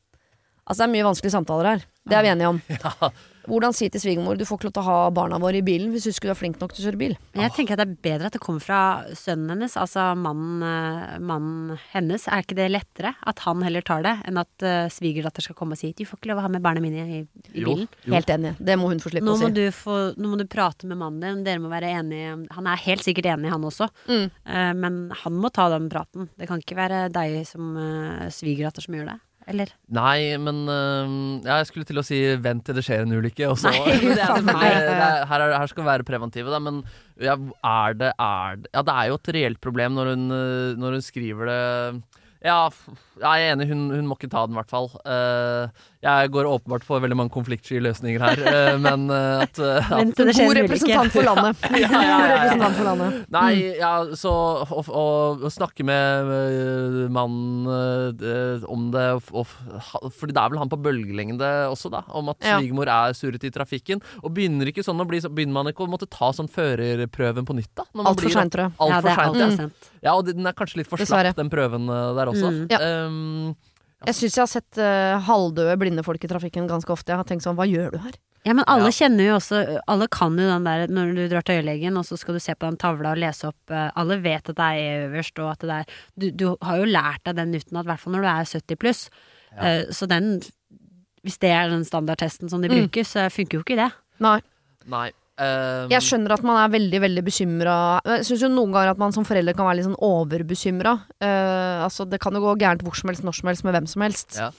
[0.63, 1.85] Altså Det er mye vanskelige samtaler her.
[2.07, 2.61] Det er vi enige om.
[2.83, 3.11] Ja.
[3.49, 5.91] Hvordan si til svigermor du får ikke lov til å ha barna våre i bilen
[5.93, 7.15] hvis du skulle være flink nok til å kjøre bil?
[7.35, 8.79] Jeg tenker at det er bedre at det kommer fra
[9.17, 12.27] sønnen hennes, altså mannen, eh, mannen hennes.
[12.27, 13.13] Er ikke det lettere?
[13.27, 16.19] At han heller tar det, enn at uh, svigerdatter skal komme og si 'du får
[16.21, 17.87] ikke lov å ha med barna mine i, i Jo, bilen'.
[18.05, 18.13] jo.
[18.13, 18.55] Helt enig.
[18.59, 19.57] Det må hun få slippe Nå å må, si.
[19.59, 22.37] du få, nå må du prate med mannen din, dere må være enige.
[22.55, 23.89] Han er helt sikkert enig, han også.
[24.07, 24.25] Mm.
[24.47, 26.29] uh, men han må ta den praten.
[26.39, 29.19] Det kan ikke være deg som uh, svigerdatter som gjør det.
[29.49, 29.71] Eller?
[29.91, 33.49] Nei, men øhm, ja, Jeg skulle til å si 'vent til det skjer en ulykke'.
[33.51, 36.61] Og så, Nei, det er, det, er, her, er, her skal vi være preventive, da.
[36.63, 36.81] Men
[37.21, 40.75] ja, er det, er det Ja, det er jo et reelt problem når hun, øh,
[40.79, 41.61] når hun skriver det
[42.43, 42.67] Ja,
[43.21, 43.69] jeg er enig.
[43.69, 44.89] Hun, hun må ikke ta den, i hvert fall.
[45.07, 49.93] Eh, jeg går åpenbart for veldig mange konfliktsky løsninger her, eh, men eh, at, at
[49.93, 51.63] Vent det skjer God representant for landet.
[51.69, 53.21] God representant for landet.
[53.33, 55.05] Nei, ja, så å, å,
[55.45, 56.33] å snakke med
[57.13, 57.69] mannen
[58.67, 59.47] om det og,
[60.17, 62.03] Fordi det er vel han på bølgelengde også, da.
[62.11, 62.57] Om at Ja.
[62.59, 64.01] svigermor er surret i trafikken.
[64.23, 67.47] Og begynner ikke sånn å bli så Begynner man ikke å måtte ta sånn førerprøven
[67.47, 67.87] på nytt, da?
[68.03, 68.75] Altfor seint, tror jeg.
[68.77, 69.29] Ja, det er ja.
[69.29, 69.89] altfor sent.
[70.03, 70.13] ja.
[70.17, 72.32] Og den er kanskje litt for slapp, den prøven der også.
[72.41, 72.67] Mm.
[72.71, 72.79] Ja.
[73.07, 73.55] Um,
[74.05, 77.13] Jeg syns jeg har sett uh, halvdøde blinde folk i trafikken ganske ofte.
[77.13, 78.17] Jeg har tenkt sånn, hva gjør du her?
[78.43, 79.07] Ja, men alle Ja.
[79.07, 82.17] kjenner jo også Alle kan jo den der når du drar til øyelegen, og så
[82.19, 85.07] skal du se på den tavla og lese opp uh, Alle vet at det er
[85.07, 85.85] øverst, og at det er
[86.19, 88.75] Du, du har jo lært deg den utenat, i hvert fall når du er 70
[88.83, 89.09] pluss.
[89.55, 90.41] Uh, så den
[91.23, 92.81] Hvis det er den standardtesten som de Mm.
[92.83, 93.91] bruker, så funker jo ikke det.
[94.19, 94.41] Nei.
[94.85, 95.11] nei.
[95.33, 97.75] Um, Jeg skjønner at man er veldig veldig bekymra.
[98.05, 100.91] Jeg syns jo noen ganger at man som forelder kan være litt sånn overbekymra.
[101.17, 103.87] Uh, altså, det kan jo gå gærent hvor som helst, når som helst, med hvem
[103.89, 104.37] som helst.
[104.37, 104.51] Ja.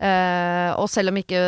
[0.00, 1.40] Uh, og selv om ikke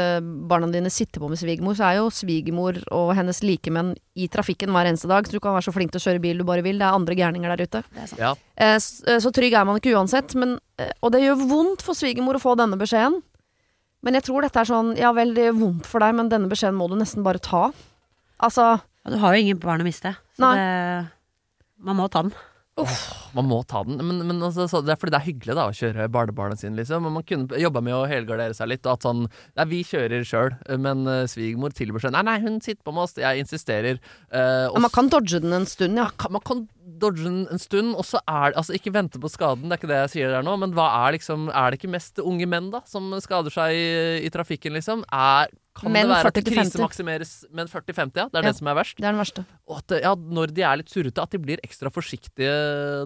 [0.50, 4.74] barna dine sitter på med svigermor, så er jo svigermor og hennes likemenn i trafikken
[4.74, 5.24] hver eneste dag.
[5.30, 6.76] Så du kan være så flink til å kjøre bil du bare vil.
[6.82, 7.84] Det er andre gærninger der ute.
[8.18, 8.34] Ja.
[8.58, 10.34] Eh, s- eh, så trygg er man ikke uansett.
[10.34, 13.22] Men, eh, og det gjør vondt for svigermor å få denne beskjeden.
[14.02, 16.50] Men jeg tror dette er sånn Ja vel, det gjør vondt for deg, men denne
[16.50, 17.70] beskjeden må du nesten bare ta.
[18.42, 18.72] Altså
[19.08, 20.14] du har jo ingen barn å miste.
[20.38, 21.08] Så det
[21.82, 22.34] Man må ta den.
[23.36, 24.00] Man må ta den.
[24.02, 26.76] Men, men altså, så det er fordi det er hyggelig da å kjøre barnebarna sine,
[26.80, 27.06] liksom.
[27.06, 28.84] Men man kunne jobba med å helgardere seg litt.
[28.86, 29.24] Og at sånn
[29.58, 30.52] Nei, vi kjører sjøl,
[30.82, 33.16] men uh, svigermor tilbyr seg Nei, nei, hun sitter på med oss.
[33.20, 34.02] Jeg insisterer.
[34.28, 36.10] Uh, og Man kan dodge den en stund, ja.
[36.20, 36.66] kan, man kan
[37.02, 39.80] dodge den en stund, og så er det Altså, ikke vente på skaden, det er
[39.80, 42.46] ikke det jeg sier der nå, men hva er liksom Er det ikke mest unge
[42.50, 43.86] menn, da, som skader seg i,
[44.26, 45.04] i trafikken, liksom?
[45.08, 46.72] Er, kan men det være at 40 det til 50.
[46.74, 48.26] krisemaksimeres Men 40-50, ja.
[48.28, 48.50] Det er Ja.
[48.50, 48.98] det som er verst.
[48.98, 49.44] Det er den verste.
[49.70, 52.52] Og at ja, når de er litt surrete, at de blir ekstra forsiktige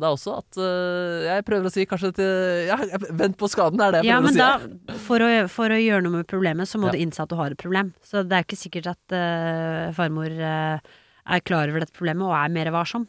[0.03, 0.35] da også.
[0.43, 2.77] At øh, jeg prøver å si kanskje til Ja,
[3.23, 4.43] vent på skaden, er det jeg Ja, prøver å si.
[4.91, 6.97] da, for å, for å gjøre noe med problemet, så må Ja.
[6.97, 7.93] du innse at du har et problem.
[8.05, 10.81] Så det er ikke sikkert at uh, farmor uh,
[11.27, 13.07] er klar over dette problemet og er mer varsom.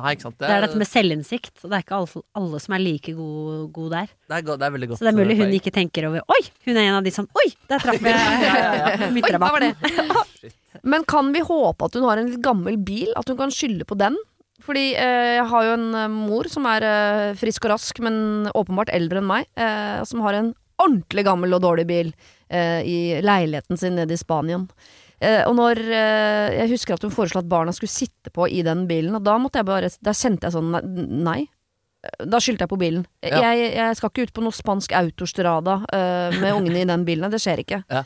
[0.00, 0.36] Nei, ikke sant.
[0.38, 3.56] Det er dette med selvinnsikt, og det er ikke alle, alle som er like gode
[3.74, 4.12] god der.
[4.30, 5.00] det, er, go- det er veldig godt.
[5.00, 7.26] Så det er mulig hun ikke tenker over Oi, hun er en av de som
[7.36, 9.74] Oi, der traff jeg midtrabatten.
[10.94, 13.10] Men kan vi håpe at hun har en litt gammel bil?
[13.18, 14.16] At hun kan skylde på den?
[14.64, 18.48] Fordi eh, jeg har jo en eh, mor som er eh, frisk og rask, men
[18.52, 19.48] åpenbart eldre enn meg.
[19.56, 20.50] Eh, som har en
[20.80, 22.10] ordentlig gammel og dårlig bil
[22.48, 24.66] eh, i leiligheten sin nede i Spanien.
[25.20, 28.86] Eh, og når Jeg husker at hun foreslo at barna skulle sitte på i den
[28.88, 30.70] bilen, og da måtte jeg bare Da kjente jeg sånn
[31.24, 31.50] nei-.
[32.24, 33.04] Da skyldte jeg på bilen.
[33.20, 33.42] Ja.
[33.50, 35.82] Jeg, jeg skal ikke ut på noe spansk autostrada
[36.40, 37.28] med ungene i den bilen.
[37.28, 37.82] Det skjer ikke.
[37.92, 38.00] Ja.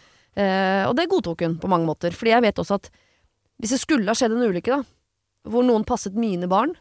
[0.90, 2.11] Og det godtok hun på mange måter.
[2.11, 2.90] Fordi jeg vet også at
[3.62, 4.82] hvis det skulle ha skjedd en ulykke, da,
[5.49, 6.74] hvor noen passet mine barn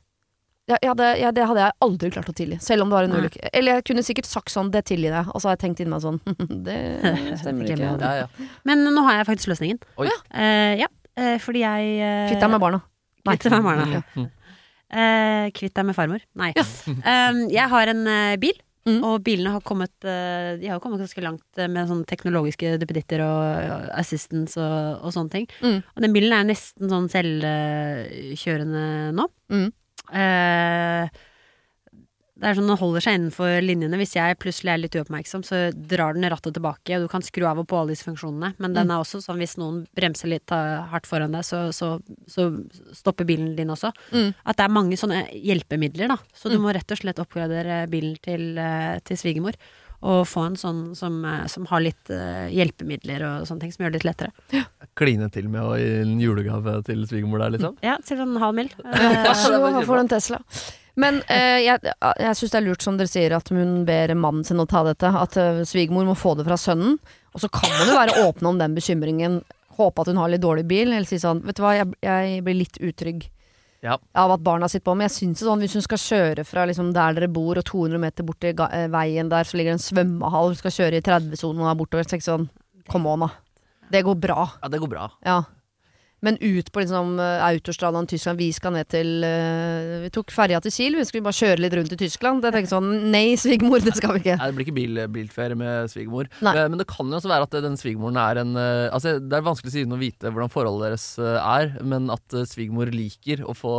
[0.66, 3.07] ja, ja, det, ja, det hadde jeg aldri klart å tilgi, selv om det var
[3.07, 3.49] en ulykke.
[3.51, 5.91] Eller jeg kunne sikkert sagt sånn 'det tilgir jeg', og så har jeg tenkt inni
[5.91, 6.22] meg sånn
[6.68, 6.78] Det
[7.41, 7.89] stemmer ikke.
[7.99, 8.47] Ja, ja.
[8.64, 9.82] Men nå har jeg faktisk løsningen.
[9.99, 10.07] Oi.
[10.32, 10.88] Uh, ja,
[11.20, 12.80] uh, fordi jeg uh, Kvitt deg med barna.
[13.28, 13.36] Nei.
[13.36, 13.89] Kvitt deg med barna.
[13.91, 14.26] Ja.
[14.93, 16.24] Uh, kvitt deg med farmor.
[16.39, 16.53] Nei.
[16.88, 18.07] Um, jeg har en
[18.39, 18.98] bil, Mm.
[19.08, 23.22] og bilene har kommet eh, De har kommet ganske langt eh, med sånne teknologiske duppeditter
[23.24, 25.48] og assistance og, og sånne ting.
[25.64, 25.78] Mm.
[25.80, 28.84] Og den bilen er nesten sånn selvkjørende
[29.16, 29.30] nå.
[29.54, 29.70] Mm.
[30.20, 31.22] Eh,
[32.44, 33.96] det er sånn Den holder seg innenfor linjene.
[34.02, 37.46] Hvis jeg plutselig er litt uoppmerksom, så drar den rattet tilbake, og du kan skru
[37.48, 38.54] av og på alle disse funksjonene.
[38.60, 38.76] Men Mm.
[38.76, 42.50] den er også sånn hvis noen bremser litt hardt foran deg, så, så, så
[42.91, 43.94] stopper bilen din også.
[44.12, 44.34] Mm.
[44.46, 46.18] At det er mange sånne hjelpemidler, da.
[46.36, 46.64] Så du Mm.
[46.68, 49.54] må rett og slett oppgradere bilen til, eh, til svigermor.
[50.04, 53.86] Og få en sånn som, eh, som har litt eh, hjelpemidler og sånne ting, som
[53.86, 54.32] gjør det litt lettere.
[54.52, 54.64] Ja.
[55.00, 57.78] Kline til med å gi en julegave til svigermor der, liksom.
[57.82, 58.68] Ja, til en halv mil.
[59.34, 60.41] Så får for en Tesla.
[60.96, 61.80] Men eh, jeg,
[62.22, 64.84] jeg syns det er lurt som dere sier at hun ber mannen sin å ta
[64.86, 65.10] dette.
[65.10, 67.00] At eh, svigermor må få det fra sønnen.
[67.34, 69.39] Og så kan man jo være åpne om den bekymringen.
[69.80, 72.44] Håpe at hun har litt dårlig bil, eller si sånn Vet du hva, jeg, jeg
[72.46, 73.24] blir litt utrygg
[73.84, 73.96] Ja.
[74.14, 74.94] av at barna sitter på.
[74.96, 77.98] Men jeg syns sånn hvis hun skal kjøre fra liksom der dere bor, og 200
[78.06, 81.02] meter bort til ga- eh, veien der, så ligger det en svømmehall, hun skal kjøre
[81.02, 82.06] i 30-sonen og er bortover.
[82.06, 82.48] Så er det ikke sånn
[82.94, 83.32] Come on, da.
[83.89, 84.46] Det går bra.
[84.62, 85.10] Ja, det går bra.
[85.26, 85.41] Ja.
[86.24, 90.61] Men ut på liksom uh, autostradaen Tyskland, vi skal ned til uh, Vi tok ferja
[90.63, 92.45] til Kiel, vi skulle bare kjøre litt rundt i Tyskland.
[92.45, 94.38] Jeg tenkte sånn Nei, svigermor, det skal vi ikke.
[94.39, 96.30] Nei, det blir ikke bil, bilferie med svigermor.
[96.41, 99.38] Eh, Men det kan jo også være at den svigermoren er en eh, Altså, Det
[99.38, 103.43] er vanskelig siden å vite hvordan forholdet deres eh, er, men at eh, svigermor liker
[103.45, 103.74] å få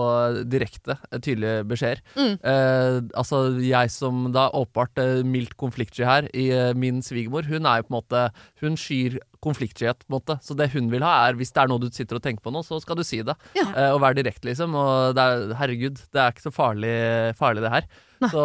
[0.50, 2.02] direkte, eh, tydelige beskjeder.
[2.18, 2.34] Mm.
[2.44, 7.66] Uh, altså, jeg som da åpenbart eh, mildt konfliktsky her, i eh, min svigermor, hun
[7.66, 8.22] er jo på en måte
[8.62, 10.38] Hun skyr konfliktskyhet, på en måte.
[10.44, 12.52] Så det hun vil ha, er hvis det er noe du sitter og tenker på
[12.54, 13.36] nå, så skal du si det.
[13.58, 13.68] Ja.
[13.70, 14.76] Eh, og være direkte, liksom.
[14.80, 16.94] Og det er, herregud, det er ikke så farlig,
[17.38, 17.88] farlig det her.
[18.24, 18.44] Så,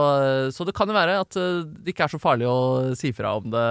[0.51, 2.59] så det kan jo være at eh, det ikke er så farlig å
[2.99, 3.67] si fra om det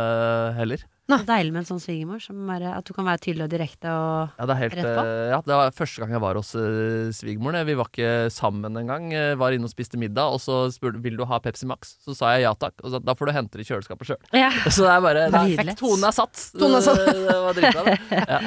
[0.58, 0.86] heller.
[1.09, 2.20] Så deilig med en sånn svigermor.
[2.68, 5.04] At du kan være tydelig og direkte og Ja, det er helt Rett på?
[5.09, 7.64] eh, Ja, det var første gang jeg var hos uh, svigermoren.
[7.64, 9.09] Vi var ikke sammen engang.
[9.14, 11.94] Uh, var inne og spiste middag, og så spurte vil du ha Pepsi Max.
[12.04, 14.20] Så sa jeg ja takk, og så da får du hente det i kjøleskapet sjøl.
[14.36, 14.50] ja.
[14.68, 15.80] Så det er bare det er, Perfekt.
[15.80, 16.44] Tonen er satt.
[16.61, 17.00] Tonen er satt.
[17.00, 17.98] Det, det var dritbra, det.
[18.28, 18.38] Ja.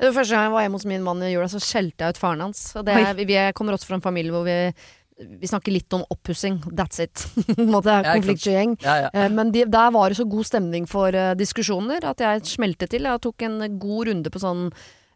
[0.00, 2.16] Det var første gang jeg var hjemme hos min mann i jula, så skjelte jeg
[2.16, 2.64] ut faren hans.
[2.80, 4.58] Og det, vi, vi kommer også fra en familie hvor vi,
[5.20, 6.60] vi snakker litt om oppussing.
[6.76, 7.26] That's it.
[7.56, 8.76] Konfliktsky gjeng.
[8.84, 9.10] Ja, ja.
[9.12, 12.88] Eh, Men de, der var det så god stemning for uh, diskusjoner at jeg smelte
[12.90, 13.08] til.
[13.08, 14.70] Jeg tok en god runde på sånn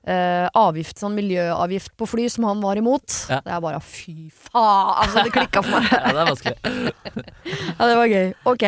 [0.04, 3.06] Uh, avgift, sånn miljøavgift på fly som han var imot.
[3.32, 3.38] Ja.
[3.40, 4.90] Det er bare fy faen!
[5.00, 5.86] Altså, det klikka for meg.
[5.94, 6.58] ja, det er vanskelig.
[7.78, 8.26] Ja, det var gøy.
[8.52, 8.64] Ok.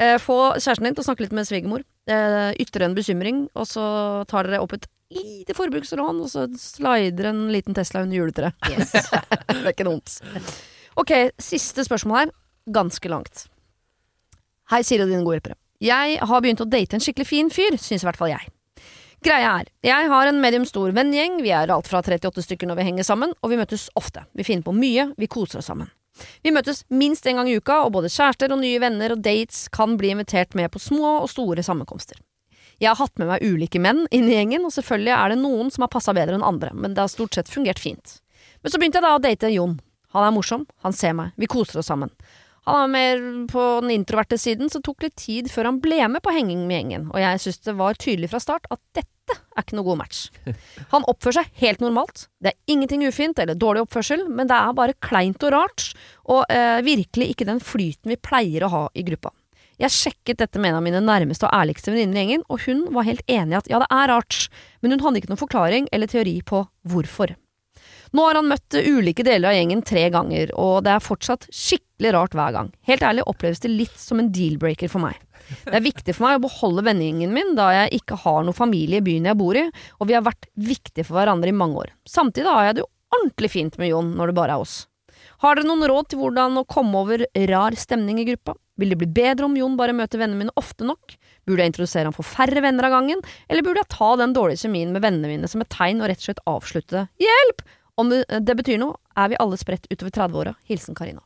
[0.00, 1.84] Uh, få kjæresten din til å snakke litt med svigermor.
[2.08, 3.84] Uh, ytre en bekymring, og så
[4.32, 8.54] tar dere opp et lite forbrukslån, og så slider en liten Tesla under juletreet.
[8.62, 10.20] det er ikke noe vondt.
[11.00, 12.32] Ok, siste spørsmål her.
[12.70, 13.46] Ganske langt.
[14.70, 15.58] Hei, Siri og dine gode hjelpere.
[15.80, 18.50] Jeg har begynt å date en skikkelig fin fyr, syns i hvert fall jeg.
[19.24, 22.78] Greia er, jeg har en medium stor vennegjeng, vi er alt fra 38 stykker når
[22.78, 24.22] vi henger sammen, og vi møtes ofte.
[24.36, 25.90] Vi finner på mye, vi koser oss sammen.
[26.44, 29.66] Vi møtes minst en gang i uka, og både kjærester og nye venner og dates
[29.72, 32.20] kan bli invitert med på små og store sammenkomster.
[32.80, 35.68] Jeg har hatt med meg ulike menn inn i gjengen, og selvfølgelig er det noen
[35.72, 38.18] som har passa bedre enn andre, men det har stort sett fungert fint.
[38.64, 39.76] Men så begynte jeg da å date Jon.
[40.16, 42.10] Han er morsom, han ser meg, vi koser oss sammen.
[42.68, 46.00] Han er mer på den introverte siden, så det tok litt tid før han ble
[46.12, 49.36] med på henging med gjengen, og jeg synes det var tydelig fra start at dette
[49.36, 50.22] er ikke noe god match.
[50.92, 54.76] Han oppfører seg helt normalt, det er ingenting ufint eller dårlig oppførsel, men det er
[54.76, 55.90] bare kleint og rart,
[56.32, 59.30] og eh, virkelig ikke den flyten vi pleier å ha i gruppa.
[59.80, 62.82] Jeg sjekket dette med en av mine nærmeste og ærligste venninner i gjengen, og hun
[62.92, 64.42] var helt enig i at ja, det er rart,
[64.82, 67.32] men hun hadde ikke noen forklaring eller teori på hvorfor.
[68.12, 72.12] Nå har han møtt ulike deler av gjengen tre ganger, og det er fortsatt skikkelig
[72.16, 72.68] rart hver gang.
[72.90, 75.16] Helt ærlig oppleves det litt som en deal-breaker for meg.
[75.64, 79.00] Det er viktig for meg å beholde vennegjengen min, da jeg ikke har noen familie
[79.00, 79.64] i byen jeg bor i,
[79.96, 81.94] og vi har vært viktige for hverandre i mange år.
[82.04, 84.76] Samtidig har jeg det jo ordentlig fint med Jon når det bare er oss.
[85.40, 88.58] Har dere noen råd til hvordan å komme over rar stemning i gruppa?
[88.80, 91.16] Vil det bli bedre om Jon bare møter vennene mine ofte nok?
[91.48, 94.64] Burde jeg introdusere ham for færre venner av gangen, eller burde jeg ta den dårlige
[94.64, 97.06] kjemien med vennene mine som et tegn og rett og slett avslutte?
[97.20, 97.64] Hjelp!
[98.00, 100.54] Om det betyr noe, er vi alle spredt utover 30-åra.
[100.70, 101.20] Hilsen Karina.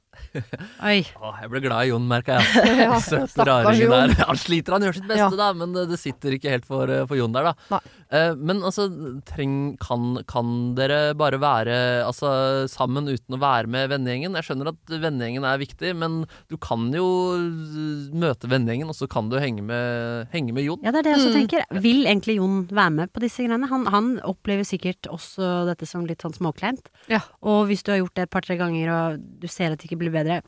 [0.84, 1.00] Oi.
[1.24, 2.78] Åh, jeg ble glad i Jon, merka jeg.
[2.84, 4.14] Ja, Søte raringen der.
[4.28, 5.30] Han sliter, han gjør sitt beste, Ja.
[5.40, 7.80] da, men det, det sitter ikke helt for, for Jon der, da.
[8.14, 8.86] Eh, men altså,
[9.28, 12.30] treng, kan, kan dere bare være altså,
[12.70, 14.36] sammen uten å være med vennegjengen?
[14.38, 16.20] Jeg skjønner at vennegjengen er viktig, men
[16.52, 17.06] du kan jo
[17.38, 20.82] eh, møte vennegjengen, og så kan du henge med, henge med Jon.
[20.84, 21.38] Ja, det er det jeg også Mm.
[21.40, 21.80] tenker.
[21.84, 23.66] Vil egentlig Jon være med på disse greiene?
[23.70, 26.90] Han, han opplever sikkert også dette som litt sånn småkleint.
[27.10, 27.20] Ja.
[27.42, 29.98] Og hvis du har gjort det et par-tre ganger, og du ser at det ikke
[30.02, 30.42] blir bedre,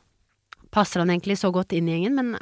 [0.73, 2.17] passer han egentlig så godt inn i gjengen?
[2.17, 2.35] Men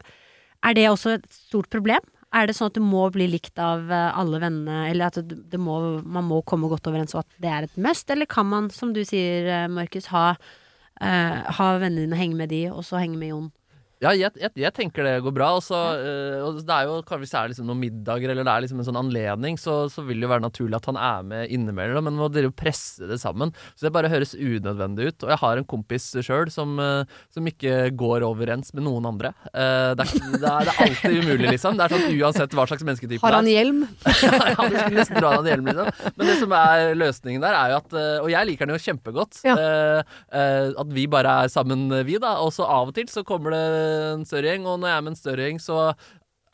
[0.65, 2.03] er det også et stort problem?
[2.35, 5.77] Er det sånn at du må bli likt av eh, alle vennene, eller at må,
[6.03, 8.09] man må komme godt overens, og at det er et must?
[8.11, 12.51] Eller kan man, som du sier, eh, Markus, ha, uh, ha vennene dine, henge med
[12.51, 13.51] de, og så henge med Jon?
[14.05, 15.47] Ja, jeg, jeg, jeg tenker det går bra.
[15.57, 18.53] Også, eh, og det er jo, kan- Hvis det er liksom noen middager eller det
[18.53, 21.25] er liksom en sånn anledning, så, så vil det jo være naturlig at han er
[21.25, 22.05] med innimellom.
[22.05, 23.53] Men må dere jo presse det sammen.
[23.73, 25.25] Så det bare høres unødvendig ut.
[25.25, 29.33] Og jeg har en kompis sjøl som, uh, som ikke går overens med noen andre.
[29.49, 31.79] Uh, det, er, det, er, det er alltid umulig, liksom.
[31.79, 33.81] Det er sånn Uansett hva slags mennesketype Har han hjelm?
[34.05, 35.89] ja, du skulle nesten dra han hjelm, liksom.
[36.19, 39.41] Men det som er løsningen der, er jo at Og jeg liker den jo kjempegodt.
[39.45, 39.55] Ja.
[40.35, 42.35] at vi bare er sammen, vi, da.
[42.43, 43.63] Og så av og til så kommer det
[43.95, 45.79] en større gjeng, og når jeg er med en større gjeng, så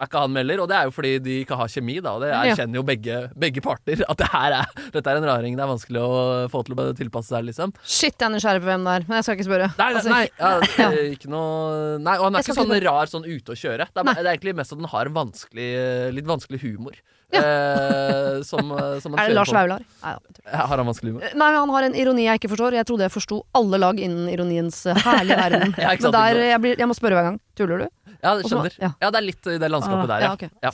[0.01, 0.61] er ikke han med heller.
[0.63, 2.15] Og det er jo fordi de ikke har kjemi, da.
[2.17, 4.01] Og det erkjenner jo begge, begge parter.
[4.09, 6.21] At det her er, dette er en raring det er vanskelig å
[6.53, 7.75] få til å tilpasse seg, liksom.
[7.85, 9.69] Shit, jeg er nysgjerrig på hvem det er, men jeg skal ikke spørre.
[9.77, 12.59] Nei, nei, Altså, nei, ja, det er ikke noe Nei, og han er Jeg ikke
[12.61, 13.89] sånn ikke rar sånn ute å kjøre.
[13.91, 15.69] Det er, det er egentlig mest at han har vanskelig,
[16.17, 16.97] litt vanskelig humor.
[17.31, 19.51] Eh, som, eh, som han Er det Lars.
[19.55, 19.83] Vaular?
[20.01, 21.27] Har han vanskelig humor?
[21.37, 22.75] Nei, han har en ironi jeg ikke forstår.
[22.79, 25.75] Jeg trodde jeg forsto alle lag innen ironiens eh, herlige verden.
[25.77, 27.39] Ja, sant, Men der, jeg, blir, jeg må spørre hver gang.
[27.59, 27.87] Tuller du?
[28.21, 28.75] Ja, det skjønner.
[28.81, 28.91] ja.
[29.01, 30.33] Ja, det er litt i det landskapet Ah, der, ja.
[30.33, 30.67] ja, ok.
[30.67, 30.73] ja.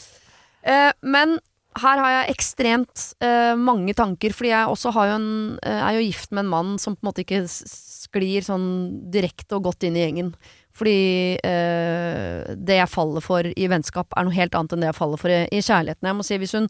[0.68, 1.38] Eh, men
[1.78, 5.28] her har jeg ekstremt eh, mange tanker, fordi jeg også har jo en,
[5.62, 8.66] er jo gift med en mann som på en måte ikke sklir sånn
[9.14, 10.32] direkte og godt inn i gjengen.
[10.78, 11.00] Fordi
[11.42, 15.22] eh, det jeg faller for i vennskap, er noe helt annet enn det jeg faller
[15.22, 16.10] for i, i kjærligheten.
[16.10, 16.70] Jeg må si, Hvis hun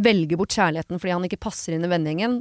[0.00, 2.38] velger bort kjærligheten fordi han ikke passer inn i vennegjengen,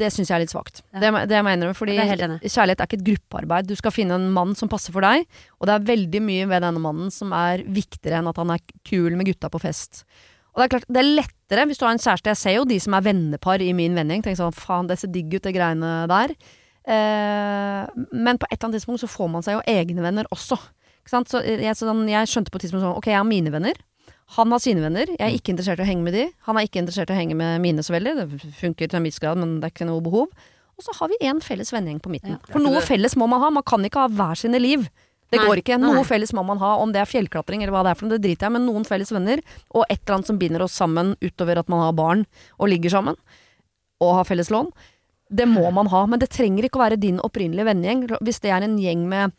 [0.00, 0.82] det syns jeg er litt svakt.
[0.90, 1.02] Ja.
[1.04, 3.68] Det, det mener jeg, fordi Det er kjærlighet er ikke et gruppearbeid.
[3.68, 5.26] Du skal finne en mann som passer for deg,
[5.60, 8.64] og det er veldig mye ved denne mannen som er viktigere enn at han er
[8.88, 10.04] kul med gutta på fest.
[10.50, 12.64] Og det er klart, det er lettere hvis du har en kjæreste Jeg ser jo
[12.66, 14.24] de som er vennepar i min vennegjeng.
[14.24, 16.34] Tenker sånn, faen, det ser digg ut, det greiene der.
[16.88, 20.58] Eh, men på et eller annet tidspunkt så får man seg jo egne venner også.
[21.00, 21.32] Ikke sant?
[21.32, 23.76] Så jeg, sånn, jeg skjønte på et tidspunkt sånn Ok, jeg har mine venner.
[24.36, 25.10] Han har sine venner.
[25.10, 26.28] Jeg er ikke interessert i å henge med de.
[26.46, 28.14] Han er ikke interessert i å henge med mine så veldig.
[28.20, 30.30] Det funker til en viss grad, men det er ikke noe behov.
[30.78, 32.36] Og så har vi en felles vennegjeng på midten.
[32.38, 32.52] Ja.
[32.52, 33.50] For noe felles må man ha.
[33.52, 34.86] Man kan ikke ha hver sine liv.
[35.30, 35.78] Det Nei, går ikke.
[35.78, 36.06] Noe nei.
[36.06, 38.24] felles må man ha, om det er fjellklatring eller hva det er for noe, det
[38.24, 41.12] driter jeg i, men noen felles venner, og et eller annet som binder oss sammen
[41.22, 42.24] utover at man har barn
[42.58, 43.18] og ligger sammen,
[44.02, 44.72] og har felles lån.
[45.30, 48.08] Det må man ha, men det trenger ikke å være din opprinnelige vennegjeng.
[48.26, 49.30] Hvis det er en gjeng med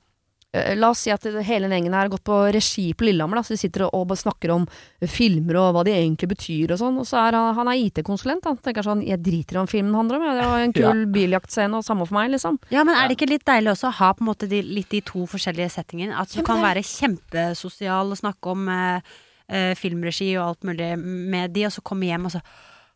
[0.56, 3.39] eh, La oss si at hele den gjengen her har gått på regi på Lillehammer,
[3.39, 4.68] da, så de sitter og, snakker om
[5.12, 8.48] filmer og hva de egentlig betyr og sånn, og så er han, han er IT-konsulent,
[8.48, 10.38] han Tenker sånn, jeg driter i hva filmen handler om, ja.
[10.39, 12.62] det var en kul biljaktscene og samme for meg, liksom.
[12.72, 14.96] Ja, men er det ikke litt deilig også å ha på en måte de, litt
[14.96, 16.16] de to forskjellige settingene?
[16.24, 19.16] At du kan være kjempesosial og snakke om eh,
[19.52, 22.46] eh, filmregi og alt mulig med de, og så komme hjem, og så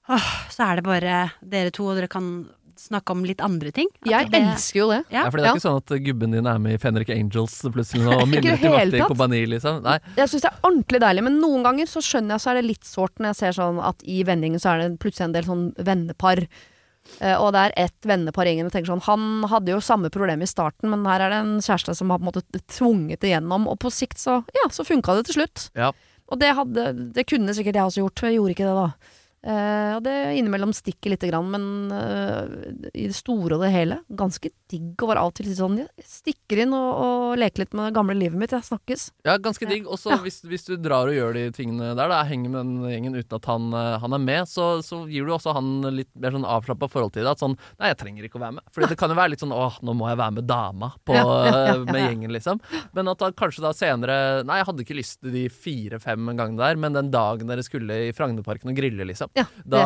[0.07, 2.29] åh, så er det bare dere to, og dere kan
[2.79, 3.87] snakke om litt andre ting.
[4.03, 5.01] At Jeg det- elsker jo det.
[5.11, 5.23] Ja.
[5.25, 8.03] Ja, for det er ikke sånn at gubben din er med i Fenrik Angels plutselig
[8.05, 9.01] nå og mimrer det til.
[9.07, 9.81] Kompani, liksom.
[9.83, 9.99] Nei.
[10.17, 12.65] Jeg syns det er ordentlig deilig, men noen ganger så skjønner jeg så er det
[12.65, 15.43] litt sårt når jeg ser sånn at i vendingen så er det plutselig en del
[15.43, 16.47] sånn vennepar.
[17.21, 20.41] Eh, og det er ett vennepar i gjengen tenker sånn Han hadde jo samme problem
[20.41, 23.29] i starten, men her er det en kjæreste som har på en måte tvunget det
[23.29, 25.69] gjennom, og på sikt så Ja, så funka det til slutt.
[25.75, 25.91] Ja.
[26.27, 28.87] Og det, hadde, det kunne sikkert jeg også gjort, men jeg gjorde ikke det da.
[29.45, 32.49] Eh, og det innimellom stikker lite grann, men uh,
[32.97, 36.05] i det store og det hele, ganske digg å være av og til sånn Jeg
[36.09, 39.03] stikker inn og, og leker litt med det gamle livet mitt, jeg snakkes.
[39.27, 39.85] Ja, ganske digg.
[39.85, 42.89] Og så hvis, hvis du drar og gjør de tingene der, da, henger med den
[42.89, 46.09] gjengen uten at han, eh, han er med, så, så gir du også han litt
[46.17, 47.35] mer sånn avslappa forhold til det.
[47.35, 48.65] At sånn Nei, jeg trenger ikke å være med.
[48.73, 51.13] For det kan jo være litt sånn åh, nå må jeg være med dama på,
[51.13, 52.63] Ja, ja, ja, ja, med gjengen, liksom.
[52.97, 56.61] Men at da kanskje da senere Nei, jeg hadde ikke lyst til de fire-fem gangene
[56.63, 59.34] der, men den dagen dere skulle i Frognerparken og grille, liksom.
[59.35, 59.79] Ja, Da,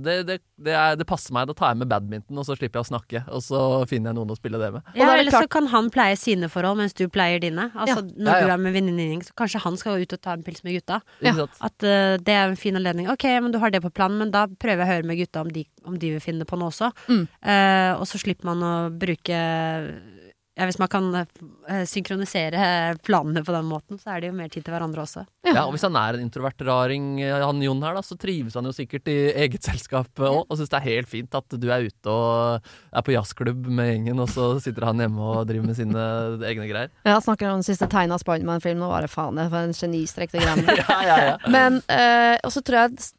[0.00, 1.48] det, det, det, er, det passer meg.
[1.50, 3.22] Da tar jeg med badminton, og så slipper jeg å snakke.
[3.36, 3.60] Og så
[3.90, 4.86] finner jeg noen å spille det med.
[4.86, 7.42] Og da Ja, er det eller så kan han pleie sine forhold mens du pleier
[7.42, 7.68] dine.
[7.74, 8.46] Altså Når Ja, ja.
[8.46, 11.00] du er med venninnegjeng, så kanskje han skal ut og ta en pils med gutta.
[11.24, 11.34] Ja.
[11.60, 13.10] At uh, det er en fin anledning.
[13.12, 15.44] Ok, men du har det på planen, men da prøver jeg å høre med gutta
[15.44, 16.92] om de, om de vil finne på noe også.
[17.10, 17.26] Mm.
[17.44, 19.42] Uh, og så slipper man å bruke
[20.58, 24.50] ja, Hvis man kan eh, synkronisere planene på den måten, så er det jo mer
[24.50, 25.22] tid til hverandre også.
[25.46, 28.56] Ja, og Hvis han er en introvert raring, eh, han Jon her, da, så trives
[28.58, 30.40] han jo sikkert i eget selskap òg.
[30.48, 33.92] Og syns det er helt fint at du er ute og er på jazzklubb med
[33.92, 36.08] gjengen, og så sitter han hjemme og driver med sine
[36.50, 36.90] egne greier.
[37.06, 40.34] Ja, snakker om den siste tegna Spiderman-film, nå var det faen det var en genistrek,
[40.34, 40.82] det greiene der.
[40.88, 41.38] Ja, ja, ja.
[41.52, 43.12] Men eh, og så tror jeg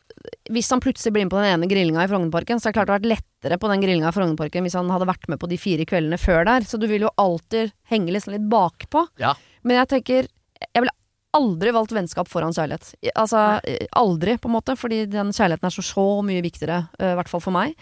[0.52, 2.90] hvis han plutselig blir med på den ene grillinga i Frognerparken, så er det klart
[2.90, 5.50] det hadde vært lettere på den grillinga i Frognerparken hvis han hadde vært med på
[5.52, 6.68] de fire kveldene før der.
[6.68, 9.06] Så du vil jo alltid henge liksom litt bakpå.
[9.22, 9.36] Ja.
[9.64, 10.28] Men jeg tenker
[10.60, 10.96] Jeg ville
[11.38, 12.92] aldri valgt vennskap foran kjærlighet.
[13.14, 13.62] Altså
[13.96, 17.30] aldri, på en måte, fordi den kjærligheten er så, så mye viktigere, eh, i hvert
[17.32, 17.78] fall for meg.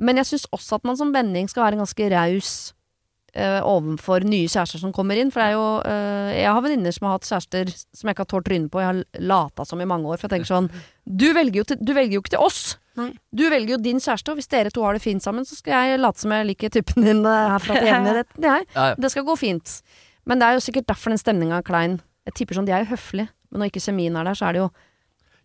[0.00, 2.52] Men jeg syns også at man som vending skal være ganske raus
[3.34, 5.30] eh, overfor nye kjærester som kommer inn.
[5.34, 8.24] For det er jo uh, Jeg har venninner som har hatt kjærester som jeg ikke
[8.26, 8.80] har tålt trynet på.
[8.82, 9.00] Jeg har
[9.32, 10.18] lata som i mange år.
[10.20, 10.68] For jeg tenker sånn
[11.04, 12.60] Du velger jo, til, du velger jo ikke til oss!
[12.98, 13.12] Nei.
[13.32, 15.86] Du velger jo din kjæreste, og hvis dere to har det fint sammen, så skal
[15.92, 18.32] jeg late som jeg liker typen din eh, herfra til evighet.
[18.42, 18.94] Det, er- Ja, ja.
[18.98, 19.76] det skal gå fint.
[20.28, 21.94] Men det er jo sikkert derfor den stemninga er klein.
[22.28, 24.58] Jeg tipper sånn, De er jo høflige, men når ikke kjemien er der, så er
[24.58, 24.68] det jo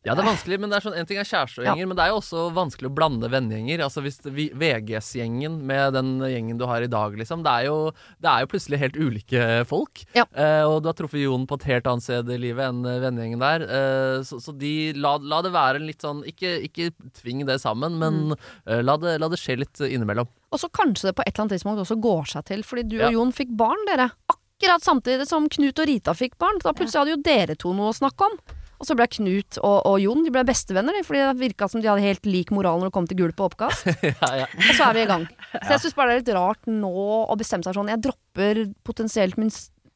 [0.05, 2.11] Ja, det er vanskelig, men det er sånn, en ting er kjærestegjenger, men det er
[2.13, 3.81] jo også vanskelig å blande vennegjenger.
[3.87, 7.41] Altså hvis VGS-gjengen med den gjengen du har i dag, liksom.
[7.45, 7.77] Det er jo,
[8.21, 10.03] det er jo plutselig helt ulike folk.
[10.17, 10.25] Ja.
[10.37, 12.99] Eh, og du har truffet Jon på et helt annet sted i livet enn eh,
[13.03, 13.65] vennegjengen der.
[13.65, 16.91] Eh, så, så de, la, la det være en litt sånn Ikke, ikke
[17.21, 18.31] tving det sammen, men Mm.
[18.71, 20.29] eh, la, det, la det skje litt innimellom.
[20.55, 22.95] Og så kanskje det på et eller annet tidspunkt også går seg til, fordi du
[23.01, 23.07] Ja.
[23.09, 24.07] og Jon fikk barn, dere.
[24.31, 26.61] Akkurat samtidig som Knut og Rita fikk barn.
[26.63, 28.37] Da plutselig hadde jo dere to noe å snakke om.
[28.79, 31.89] Og så ble Knut og, og Jon de ble bestevenner, fordi det virka som de
[31.89, 33.87] hadde helt lik moral når det kom til gulp og oppkast.
[34.11, 34.49] ja, ja.
[34.49, 35.27] Og så er vi i gang.
[35.53, 36.91] Så jeg syns bare det er litt rart nå
[37.23, 37.93] å bestemme seg sånn.
[37.93, 39.53] Jeg dropper potensielt min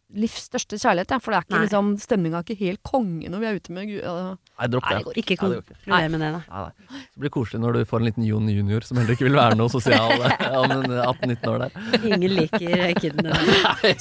[0.09, 1.65] livs største kjærlighet, ja, for det er ikke Nei.
[1.67, 3.99] liksom stemninga er ikke helt konge når vi er ute med Gud.
[4.01, 4.23] ja.
[4.59, 5.13] Nei, dropp det.
[5.21, 5.47] Ikke ikke.
[5.47, 6.41] med det, da.
[6.49, 6.97] Nei, nei.
[7.05, 9.37] Så blir det koselig når du får en liten Jon junior som heller ikke vil
[9.37, 11.77] være noe sosial eh, om en 18-19 år der.
[12.09, 13.37] Ingen liker kidene.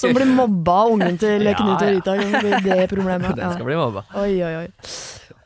[0.00, 1.88] Som blir mobba av ungen til Ja, Knut og.
[1.92, 2.16] Rita.
[2.16, 3.36] Det det problemet.
[3.38, 4.02] Den skal bli mobba.
[4.18, 4.68] Oi, oi, oi.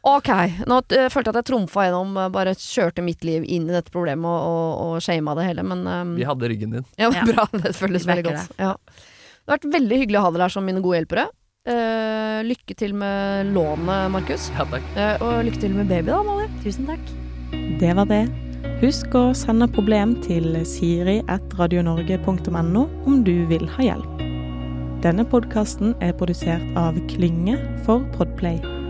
[0.03, 0.29] Ok,
[0.67, 3.75] nå uh, følte jeg at jeg trumfa gjennom, uh, bare kjørte mitt liv inn i
[3.77, 6.87] dette problemet og, og, og shama det hele, men um, Vi hadde ryggen din.
[6.99, 7.23] ja, Ja.
[7.29, 7.45] bra.
[7.55, 8.57] Det føles veldig godt.
[8.59, 8.73] Ja.
[9.43, 11.25] Det har vært veldig hyggelig å ha dere her som mine gode hjelpere.
[11.63, 14.43] Eh, lykke til med lånet, Markus.
[14.55, 14.87] Ja, takk.
[14.95, 16.49] Eh, og lykke til med baby, da, Amalie.
[16.63, 17.05] Tusen takk.
[17.83, 18.25] Det var det.
[18.83, 24.15] Husk å sende problem til siri.radionorge.no om du vil ha hjelp.
[25.03, 28.82] Denne podkasten er produsert av Klynge for Podplay.